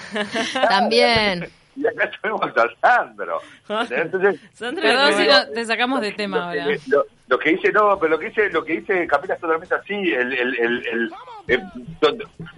También. 0.69 1.49
Y 1.81 1.87
acá 1.87 2.11
tuvimos 2.21 2.41
a 2.57 2.65
Sandro. 2.81 3.41
Entonces, 3.89 4.39
Sandro 4.53 4.83
Perdón 4.83 5.13
si 5.47 5.53
te 5.53 5.65
sacamos 5.65 6.01
de 6.01 6.11
tema 6.11 6.49
ahora. 6.49 6.65
Lo, 6.65 6.97
lo- 6.97 7.05
lo 7.27 7.39
que 7.39 7.51
dice, 7.51 7.71
no, 7.71 7.97
pero 7.97 8.09
lo 8.11 8.19
que 8.19 8.25
dice, 8.27 8.49
lo 8.49 8.61
que 8.61 8.73
dice 8.81 9.07
Capita 9.07 9.35
es 9.35 9.39
totalmente 9.39 9.73
así. 9.73 9.93
El, 9.93 10.33
el, 10.33 10.55
el, 10.59 10.85
el- 10.87 11.11
eh, 11.47 11.63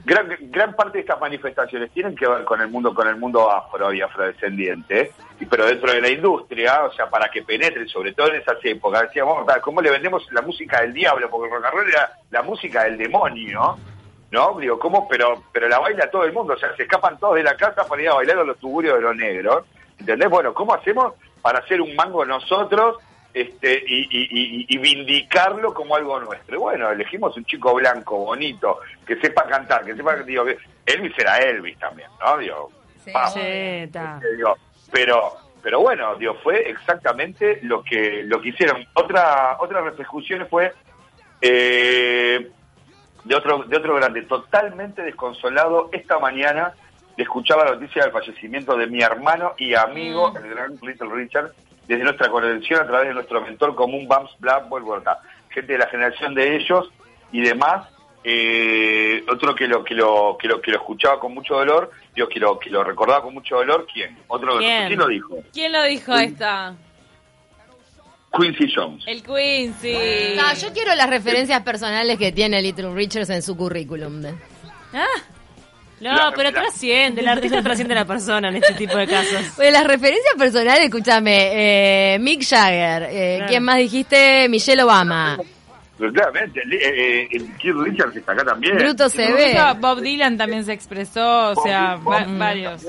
gran, 0.03 0.27
gran 0.49 0.75
parte 0.75 0.97
de 0.97 1.01
estas 1.01 1.19
manifestaciones 1.19 1.91
tienen 1.91 2.15
que 2.15 2.27
ver 2.27 2.43
con 2.43 2.59
el 2.59 2.69
mundo, 2.69 2.91
con 2.93 3.07
el 3.07 3.15
mundo 3.15 3.51
afro 3.51 3.93
y 3.93 4.01
afrodescendiente, 4.01 5.11
y- 5.39 5.45
pero 5.45 5.67
dentro 5.67 5.91
de 5.91 6.01
la 6.01 6.09
industria, 6.09 6.85
o 6.85 6.91
sea, 6.93 7.07
para 7.09 7.29
que 7.29 7.43
penetren, 7.43 7.87
sobre 7.87 8.13
todo 8.13 8.29
en 8.29 8.41
esas 8.41 8.57
épocas, 8.63 9.03
decíamos, 9.03 9.47
"Ah, 9.47 9.59
¿cómo 9.61 9.79
le 9.81 9.91
vendemos 9.91 10.25
la 10.31 10.41
música 10.41 10.81
del 10.81 10.93
diablo? 10.93 11.29
Porque 11.29 11.47
el 11.47 11.53
rock 11.53 11.65
and 11.65 11.73
roll 11.75 11.89
era 11.89 12.11
la 12.31 12.41
música 12.41 12.83
del 12.85 12.97
demonio. 12.97 13.77
¿No? 14.33 14.57
Digo, 14.59 14.79
¿cómo? 14.79 15.07
Pero, 15.07 15.43
pero 15.51 15.69
la 15.69 15.77
baila 15.77 16.09
todo 16.09 16.23
el 16.23 16.33
mundo, 16.33 16.53
o 16.55 16.57
sea, 16.57 16.75
se 16.75 16.81
escapan 16.83 17.19
todos 17.19 17.35
de 17.35 17.43
la 17.43 17.55
casa 17.55 17.85
para 17.87 18.01
ir 18.01 18.09
a 18.09 18.15
bailar 18.15 18.39
a 18.39 18.43
los 18.43 18.57
tuburios 18.57 18.95
de 18.95 19.01
los 19.01 19.15
negros. 19.15 19.63
¿Entendés? 19.99 20.27
Bueno, 20.27 20.55
¿cómo 20.55 20.73
hacemos 20.73 21.13
para 21.39 21.59
hacer 21.59 21.79
un 21.79 21.95
mango 21.95 22.25
nosotros 22.25 22.97
este 23.31 23.83
y, 23.85 24.01
y, 24.09 24.27
y- 24.31 24.65
y 24.69 24.77
vindicarlo 24.79 25.71
como 25.71 25.95
algo 25.95 26.19
nuestro? 26.19 26.59
Bueno, 26.61 26.89
elegimos 26.89 27.37
un 27.37 27.45
chico 27.45 27.75
blanco, 27.75 28.17
bonito, 28.17 28.79
que 29.05 29.17
sepa 29.17 29.43
cantar, 29.45 29.85
que 29.85 29.95
sepa, 29.95 30.15
digo, 30.23 30.45
que 30.45 30.57
Elvis 30.87 31.13
era 31.19 31.37
Elvis 31.37 31.77
también, 31.77 32.09
¿no? 32.19 32.35
Digo, 32.39 32.71
Sí, 33.05 33.11
digo, 34.35 34.57
pero 34.91 35.31
pero 35.61 35.79
bueno, 35.81 36.15
digo, 36.15 36.33
fue 36.41 36.69
exactamente 36.71 37.59
lo 37.61 37.83
que 37.83 38.23
lo 38.23 38.41
que 38.41 38.49
hicieron. 38.49 38.83
Otra 38.95 39.57
otra 39.59 39.81
repercusión 39.81 40.47
fue 40.49 40.73
eh, 41.39 42.49
de 43.23 43.35
otro 43.35 43.63
de 43.63 43.77
otro 43.77 43.95
grande, 43.95 44.23
totalmente 44.23 45.01
desconsolado 45.01 45.89
esta 45.91 46.19
mañana 46.19 46.73
de 47.15 47.23
escuchar 47.23 47.57
la 47.57 47.75
noticia 47.75 48.03
del 48.03 48.11
fallecimiento 48.11 48.75
de 48.75 48.87
mi 48.87 49.01
hermano 49.01 49.53
y 49.57 49.75
amigo, 49.75 50.33
el 50.35 50.49
gran 50.49 50.77
Little 50.81 51.09
Richard, 51.13 51.53
desde 51.87 52.03
nuestra 52.03 52.29
conexión 52.29 52.81
a 52.81 52.87
través 52.87 53.09
de 53.09 53.13
nuestro 53.13 53.41
mentor 53.41 53.75
común, 53.75 54.07
Bams 54.07 54.31
Black. 54.39 54.65
Gente 55.49 55.73
de 55.73 55.79
la 55.79 55.87
generación 55.87 56.33
de 56.33 56.55
ellos 56.55 56.89
y 57.31 57.41
demás. 57.41 57.87
Eh, 58.25 59.23
otro 59.29 59.53
que 59.53 59.67
lo 59.67 59.83
que 59.83 59.93
lo 59.93 60.37
que 60.39 60.47
lo 60.47 60.61
que 60.61 60.71
lo 60.71 60.77
escuchaba 60.77 61.19
con 61.19 61.33
mucho 61.33 61.55
dolor, 61.55 61.91
digo 62.15 62.29
que 62.29 62.39
lo 62.39 62.57
que 62.57 62.69
lo 62.69 62.81
recordaba 62.81 63.21
con 63.21 63.33
mucho 63.33 63.57
dolor, 63.57 63.85
¿quién? 63.93 64.17
Otro 64.27 64.57
¿Quién? 64.59 64.87
¿quién 64.87 64.99
lo 64.99 65.07
dijo? 65.07 65.37
¿Quién 65.51 65.73
lo 65.73 65.83
dijo 65.83 66.15
esta? 66.15 66.73
Quincy 68.39 68.71
Jones. 68.75 69.03
El 69.05 69.21
Quincy. 69.23 70.35
No, 70.35 70.53
yo 70.55 70.73
quiero 70.73 70.95
las 70.95 71.09
referencias 71.09 71.61
personales 71.61 72.17
que 72.17 72.31
tiene 72.31 72.61
Little 72.61 72.93
Richards 72.93 73.29
en 73.29 73.41
su 73.41 73.55
currículum. 73.55 74.23
Ah, 74.93 75.05
No, 76.01 76.15
La- 76.15 76.31
pero 76.35 76.51
la- 76.51 76.61
trasciende, 76.61 77.21
el 77.21 77.29
artista 77.29 77.61
trasciende 77.63 77.93
a 77.93 77.97
la 77.99 78.05
persona 78.05 78.49
en 78.49 78.57
este 78.57 78.73
tipo 78.73 78.97
de 78.97 79.07
casos. 79.07 79.55
Bueno, 79.55 79.71
las 79.71 79.85
referencias 79.87 80.33
personales, 80.37 80.85
escúchame, 80.85 82.15
eh, 82.15 82.19
Mick 82.19 82.43
Jagger, 82.43 83.03
eh, 83.09 83.33
Claro. 83.37 83.49
¿quién 83.49 83.63
más 83.63 83.77
dijiste? 83.77 84.47
Michelle 84.49 84.83
Obama, 84.83 85.37
Pero 85.97 86.11
claramente, 86.11 86.59
el, 86.65 86.73
eh, 86.73 87.27
el 87.31 87.55
Keith 87.57 87.75
Richards 87.85 88.15
está 88.17 88.33
acá 88.33 88.43
también. 88.43 88.75
Bruto 88.77 89.07
se 89.09 89.31
ve. 89.31 89.55
Bob 89.79 90.01
Dylan 90.01 90.37
también 90.37 90.65
se 90.65 90.73
expresó, 90.73 91.51
o 91.51 91.63
sea, 91.63 91.95
Bob- 91.95 92.11
va- 92.13 92.23
Bob- 92.25 92.37
varios. 92.39 92.85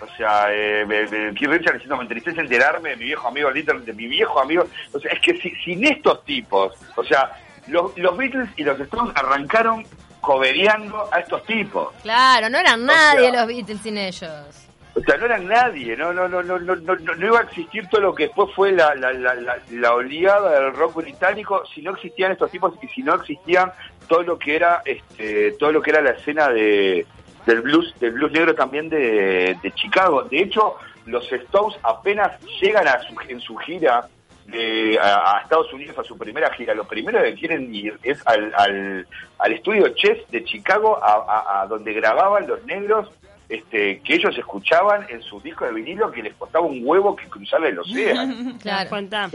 O 0.00 0.16
sea, 0.16 0.52
eh, 0.52 0.86
eh, 0.88 1.32
Keith 1.34 1.48
Richards 1.48 1.74
diciendo, 1.74 1.96
me 1.96 2.02
entristece 2.02 2.40
enterarme 2.40 2.90
de 2.90 2.96
mi 2.96 3.04
viejo 3.06 3.28
amigo 3.28 3.50
Little, 3.50 3.80
de 3.80 3.92
mi 3.92 4.06
viejo 4.06 4.40
amigo. 4.40 4.64
O 4.92 5.00
sea, 5.00 5.12
es 5.12 5.20
que 5.20 5.36
si, 5.38 5.50
sin 5.64 5.84
estos 5.84 6.24
tipos, 6.24 6.74
o 6.96 7.04
sea, 7.04 7.32
los, 7.66 7.96
los 7.98 8.16
Beatles 8.16 8.48
y 8.56 8.64
los 8.64 8.78
Stones 8.80 9.14
arrancaron 9.16 9.84
coberiando 10.20 11.08
a 11.12 11.20
estos 11.20 11.44
tipos. 11.44 11.94
Claro, 12.02 12.48
no 12.48 12.58
eran 12.58 12.84
nadie 12.84 13.32
los 13.32 13.46
Beatles 13.46 13.80
sin 13.80 13.98
ellos. 13.98 14.68
O 14.94 15.00
sea, 15.00 15.16
no 15.16 15.26
eran 15.26 15.46
nadie, 15.46 15.96
no, 15.96 16.12
no, 16.12 16.28
no, 16.28 16.42
no, 16.42 16.58
no, 16.58 16.74
no, 16.74 16.94
no 16.96 17.26
iba 17.26 17.38
a 17.38 17.42
existir 17.42 17.86
todo 17.88 18.00
lo 18.00 18.14
que 18.14 18.24
después 18.24 18.50
fue 18.56 18.72
la, 18.72 18.96
la, 18.96 19.12
la, 19.12 19.34
la, 19.34 19.58
la 19.70 19.94
oleada 19.94 20.60
del 20.60 20.74
rock 20.74 20.96
británico 20.96 21.62
si 21.72 21.82
no 21.82 21.92
existían 21.92 22.32
estos 22.32 22.50
tipos 22.50 22.74
y 22.82 22.88
si 22.88 23.02
no 23.02 23.14
existían 23.14 23.70
todo 24.08 24.22
lo 24.24 24.38
que 24.38 24.56
era, 24.56 24.82
este, 24.84 25.52
todo 25.52 25.70
lo 25.70 25.82
que 25.82 25.90
era 25.90 26.00
la 26.00 26.10
escena 26.10 26.48
de, 26.48 27.06
del 27.48 27.62
blues, 27.62 27.94
del 27.98 28.12
blues 28.12 28.30
negro 28.32 28.54
también 28.54 28.88
de, 28.90 29.56
de 29.62 29.72
Chicago. 29.72 30.22
De 30.24 30.38
hecho, 30.42 30.74
los 31.06 31.24
Stones 31.32 31.76
apenas 31.82 32.30
llegan 32.60 32.86
a 32.86 33.00
su, 33.00 33.14
en 33.28 33.40
su 33.40 33.56
gira 33.56 34.06
de- 34.46 34.98
a, 35.00 35.36
a 35.38 35.40
Estados 35.40 35.72
Unidos 35.72 35.98
a 35.98 36.04
su 36.04 36.16
primera 36.16 36.52
gira, 36.52 36.74
lo 36.74 36.84
primero 36.84 37.22
que 37.22 37.34
quieren 37.34 37.74
ir 37.74 37.98
es 38.02 38.18
al, 38.26 38.52
al, 38.54 39.06
al 39.38 39.52
estudio 39.52 39.88
Chess 39.94 40.18
de 40.30 40.44
Chicago, 40.44 40.98
a, 41.02 41.12
a- 41.12 41.62
a 41.62 41.66
donde 41.66 41.92
grababan 41.94 42.46
los 42.46 42.62
negros 42.66 43.08
este, 43.48 44.00
que 44.00 44.14
ellos 44.14 44.36
escuchaban 44.36 45.06
en 45.08 45.22
sus 45.22 45.42
discos 45.42 45.68
de 45.68 45.74
vinilo 45.74 46.10
que 46.10 46.22
les 46.22 46.34
costaba 46.34 46.66
un 46.66 46.80
huevo 46.84 47.16
que 47.16 47.26
cruzar 47.28 47.64
el 47.64 47.78
océano. 47.78 48.34
¿Te 48.34 48.44
das 48.44 48.58
Claro. 48.62 48.88
cuenta? 48.90 49.30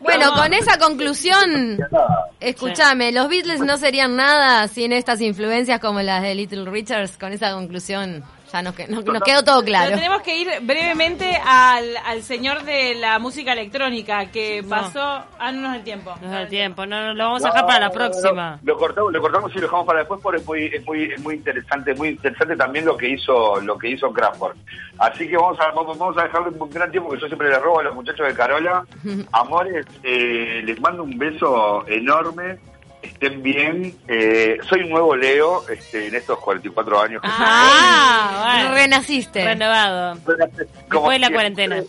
Bueno, 0.00 0.32
con 0.34 0.54
esa 0.54 0.78
conclusión, 0.78 1.78
escúchame, 2.40 3.10
los 3.12 3.28
Beatles 3.28 3.60
no 3.60 3.76
serían 3.78 4.14
nada 4.16 4.68
sin 4.68 4.92
estas 4.92 5.20
influencias 5.20 5.80
como 5.80 6.00
las 6.00 6.22
de 6.22 6.34
Little 6.34 6.70
Richards. 6.70 7.16
Con 7.18 7.32
esa 7.32 7.52
conclusión 7.52 8.24
ya 8.52 8.62
nos, 8.62 8.78
nos- 8.88 9.04
nos 9.04 9.22
quedó 9.22 9.42
todo 9.44 9.60
Pero 9.60 9.66
claro. 9.66 9.94
tenemos 9.96 10.22
que 10.22 10.36
ir 10.38 10.48
brevemente 10.62 11.38
al, 11.44 11.96
al 12.04 12.22
señor 12.22 12.62
de 12.64 12.94
la 12.94 13.18
música 13.18 13.52
electrónica 13.52 14.26
que 14.30 14.62
No. 14.62 14.68
pasó. 14.68 15.00
Ah, 15.38 15.52
no 15.52 15.60
nos 15.62 15.70
da 15.72 15.76
el 15.76 15.84
tiempo. 15.84 16.14
Nos 16.20 16.30
da 16.30 16.42
el 16.42 16.48
tiempo, 16.48 16.86
no, 16.86 17.00
no, 17.06 17.14
lo 17.14 17.24
vamos 17.24 17.44
a 17.44 17.48
dejar 17.48 17.66
para 17.66 17.80
la 17.80 17.88
No, 17.88 17.94
no, 17.94 17.98
no, 18.00 18.10
próxima. 18.10 18.58
Lo 18.62 18.76
cortamos, 18.76 19.12
lo 19.12 19.20
cortamos 19.20 19.52
y 19.52 19.54
lo 19.56 19.62
dejamos 19.62 19.86
para 19.86 19.98
después 20.00 20.20
porque 20.22 20.38
es 20.40 20.46
muy, 20.46 20.64
es 20.66 20.84
muy, 20.84 21.04
es 21.12 21.20
muy 21.20 21.34
interesante, 21.34 21.94
muy 21.94 22.08
interesante 22.08 22.56
también 22.56 22.84
lo 22.84 22.96
que 22.96 23.08
hizo, 23.10 23.60
lo 23.60 23.78
que 23.78 23.88
hizo 23.90 24.12
Kraftwerk. 24.12 24.56
Así 24.98 25.28
que 25.28 25.36
vamos 25.36 25.58
a, 25.60 25.70
vamos, 25.72 25.98
vamos 25.98 26.16
a 26.18 26.22
dejarle 26.24 26.48
un 26.58 26.70
gran 26.70 26.90
tiempo 26.90 27.10
que 27.10 27.20
yo 27.20 27.26
siempre 27.26 27.48
le 27.48 27.58
robo 27.58 27.80
a 27.80 27.84
los 27.84 27.94
muchachos 27.94 28.26
de 28.26 28.34
Carola. 28.34 28.84
Amores, 29.32 29.86
eh, 30.02 30.62
les 30.64 30.80
mando 30.80 31.02
un 31.04 31.16
beso 31.18 31.86
enorme. 31.86 32.58
Estén 33.02 33.42
bien. 33.42 33.96
Eh, 34.08 34.58
soy 34.68 34.80
un 34.82 34.90
nuevo 34.90 35.14
Leo 35.16 35.68
este, 35.68 36.08
en 36.08 36.14
estos 36.14 36.38
44 36.38 37.00
años. 37.00 37.22
que 37.22 37.28
Ah, 37.30 38.60
bueno. 38.62 38.74
Renaciste. 38.74 39.44
Renovado. 39.44 40.18
Como 40.88 41.10
Después 41.10 41.14
de 41.14 41.18
la 41.18 41.30
cuarentena. 41.30 41.82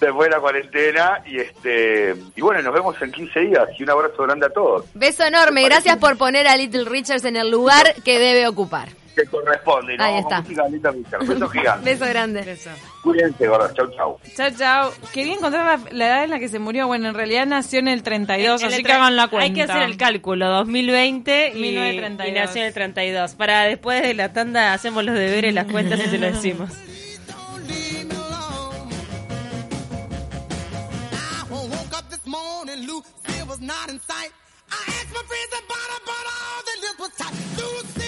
Después 0.00 0.28
de 0.30 0.34
la 0.36 0.40
cuarentena. 0.40 1.22
Y 1.26 1.38
este 1.38 2.14
y 2.34 2.40
bueno, 2.40 2.62
nos 2.62 2.72
vemos 2.72 3.00
en 3.02 3.12
15 3.12 3.40
días. 3.40 3.68
Y 3.78 3.82
un 3.82 3.90
abrazo 3.90 4.22
grande 4.22 4.46
a 4.46 4.50
todos. 4.50 4.86
Beso 4.94 5.24
enorme. 5.24 5.62
Gracias 5.64 5.98
por 5.98 6.16
poner 6.16 6.46
a 6.48 6.56
Little 6.56 6.84
Richards 6.84 7.24
en 7.24 7.36
el 7.36 7.50
lugar 7.50 7.94
que 8.04 8.18
debe 8.18 8.48
ocupar. 8.48 8.88
Que 9.22 9.26
corresponde. 9.30 9.96
¿no? 9.96 10.04
Ahí 10.04 10.18
está. 10.18 10.40
Beso 10.40 11.48
gigante. 11.50 11.90
Beso 11.90 12.06
grande. 12.06 12.52
Eso. 12.52 12.70
Cuídense, 13.02 13.46
gordos. 13.46 13.74
Chau, 13.74 13.90
chau. 13.94 14.18
Chao, 14.36 14.50
chao. 14.56 14.92
Quería 15.12 15.34
encontrar 15.34 15.80
la, 15.80 15.90
la 15.92 16.06
edad 16.06 16.24
en 16.24 16.30
la 16.30 16.38
que 16.38 16.48
se 16.48 16.58
murió. 16.58 16.86
Bueno, 16.86 17.08
en 17.08 17.14
realidad 17.14 17.46
nació 17.46 17.80
en 17.80 17.88
el 17.88 18.02
32, 18.02 18.62
En 18.62 18.68
así 18.68 18.76
el 18.78 18.84
que 18.86 18.92
hagan 18.92 19.16
la 19.16 19.28
cuenta. 19.28 19.44
Hay 19.44 19.52
que 19.52 19.62
hacer 19.62 19.82
el 19.82 19.96
cálculo, 19.96 20.48
2020 20.48 21.52
y, 21.54 21.60
1932. 21.60 22.28
y 22.28 22.32
nació 22.32 22.60
en 22.62 22.68
el 22.68 22.74
32. 22.74 23.34
Para 23.34 23.62
después 23.64 24.02
de 24.02 24.14
la 24.14 24.32
tanda 24.32 24.72
hacemos 24.72 25.04
los 25.04 25.14
deberes, 25.14 25.52
las 25.54 25.66
cuentas 25.66 26.00
y 26.00 26.08
se 26.08 26.18
lo 26.18 26.26
decimos. 26.32 26.70
Don't 27.26 27.68
leave 27.68 28.04
me 28.06 28.14
alone. 28.14 28.90
I 31.12 31.44
woke 31.50 31.92
up 31.98 32.08
this 32.10 32.24
morning, 32.26 32.86
Lucille 32.86 33.46
was 33.46 33.60
not 33.60 33.88
in 33.90 34.00
sight. 34.00 34.32
I 34.70 34.76
asked 34.86 35.12
my 35.12 35.22
friends 35.26 35.52
about 35.64 35.88
her, 35.90 36.00
but 36.06 36.24
all 36.30 36.62
the 36.64 36.76
list 36.80 36.98
was 37.00 37.10
tight. 37.18 37.34
Lucille, 37.58 37.99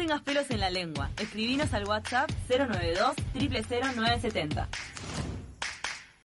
tengas 0.00 0.22
pelos 0.22 0.50
en 0.50 0.60
la 0.60 0.70
lengua. 0.70 1.10
Escribinos 1.18 1.74
al 1.74 1.84
WhatsApp 1.86 2.30
092 2.48 3.16
000970. 3.34 4.66